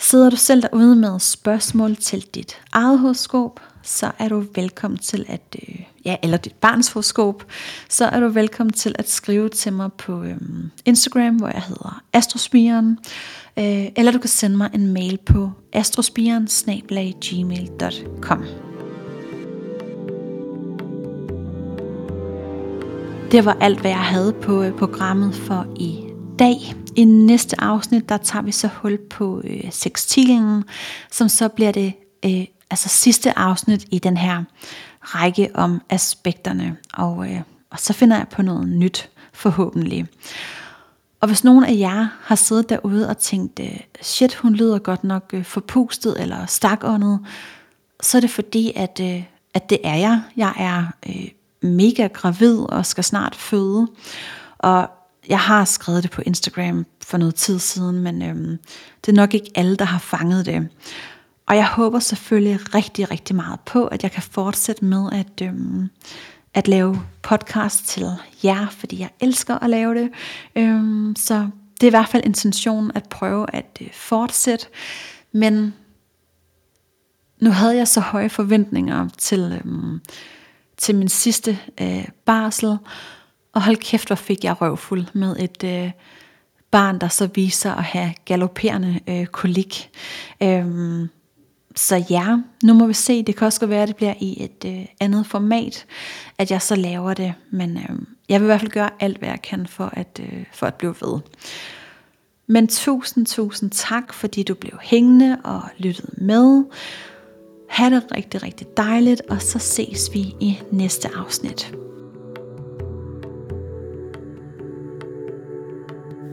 [0.00, 5.24] Sidder du selv derude med spørgsmål til dit eget horoskop, så er du velkommen til
[5.28, 7.44] at øh, ja, eller dit barns horoskop,
[7.88, 10.36] så er du velkommen til at skrive til mig på øh,
[10.84, 12.98] Instagram, hvor jeg hedder astrospiren,
[13.58, 16.48] øh, eller du kan sende mig en mail på astrospiren
[23.32, 25.98] Det var alt, hvad jeg havde på øh, programmet for i
[26.38, 26.74] dag.
[26.98, 30.64] I næste afsnit, der tager vi så hul på øh, sextilen,
[31.10, 31.92] som så bliver det
[32.24, 34.44] øh, altså sidste afsnit i den her
[35.02, 36.76] række om aspekterne.
[36.94, 37.40] Og, øh,
[37.70, 40.06] og så finder jeg på noget nyt, forhåbentlig.
[41.20, 45.04] Og hvis nogen af jer har siddet derude og tænkt, øh, shit, hun lyder godt
[45.04, 47.20] nok øh, forpustet eller stakåndet,
[48.02, 49.24] så er det fordi, at, øh,
[49.54, 50.22] at det er jeg.
[50.36, 51.28] Jeg er øh,
[51.70, 53.88] mega gravid og skal snart føde.
[54.58, 54.90] Og
[55.28, 58.58] jeg har skrevet det på Instagram for noget tid siden, men øhm,
[59.06, 60.68] det er nok ikke alle, der har fanget det.
[61.46, 65.88] Og jeg håber selvfølgelig rigtig, rigtig meget på, at jeg kan fortsætte med at, øhm,
[66.54, 68.06] at lave podcast til
[68.44, 70.10] jer, fordi jeg elsker at lave det.
[70.56, 71.50] Øhm, så
[71.80, 74.66] det er i hvert fald intentionen at prøve at øh, fortsætte.
[75.32, 75.74] Men
[77.40, 80.00] nu havde jeg så høje forventninger til, øhm,
[80.76, 82.78] til min sidste øh, barsel,
[83.58, 85.90] og hold kæft, hvor fik jeg røvfuld med et øh,
[86.70, 89.90] barn, der så viser at have galopperende øh, kolik.
[90.42, 91.08] Øhm,
[91.76, 93.22] så ja, nu må vi se.
[93.22, 95.86] Det kan også være, at det bliver i et øh, andet format,
[96.38, 97.34] at jeg så laver det.
[97.50, 97.96] Men øh,
[98.28, 100.74] jeg vil i hvert fald gøre alt, hvad jeg kan for at, øh, for at
[100.74, 101.20] blive ved.
[102.46, 106.64] Men tusind, tusind tak, fordi du blev hængende og lyttede med.
[107.68, 111.74] Ha' det rigtig, rigtig dejligt, og så ses vi i næste afsnit.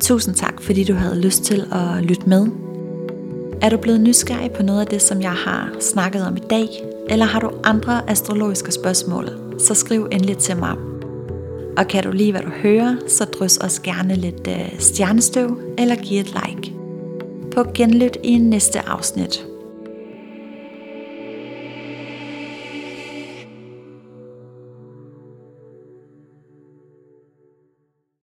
[0.01, 2.47] Tusind tak, fordi du havde lyst til at lytte med.
[3.61, 6.67] Er du blevet nysgerrig på noget af det, som jeg har snakket om i dag,
[7.09, 9.29] eller har du andre astrologiske spørgsmål,
[9.59, 10.75] så skriv endelig til mig.
[11.77, 15.95] Og kan du lide, hvad du hører, så drys os gerne lidt øh, stjernestøv eller
[15.95, 16.73] giv et like.
[17.51, 19.45] På genlyt i næste afsnit.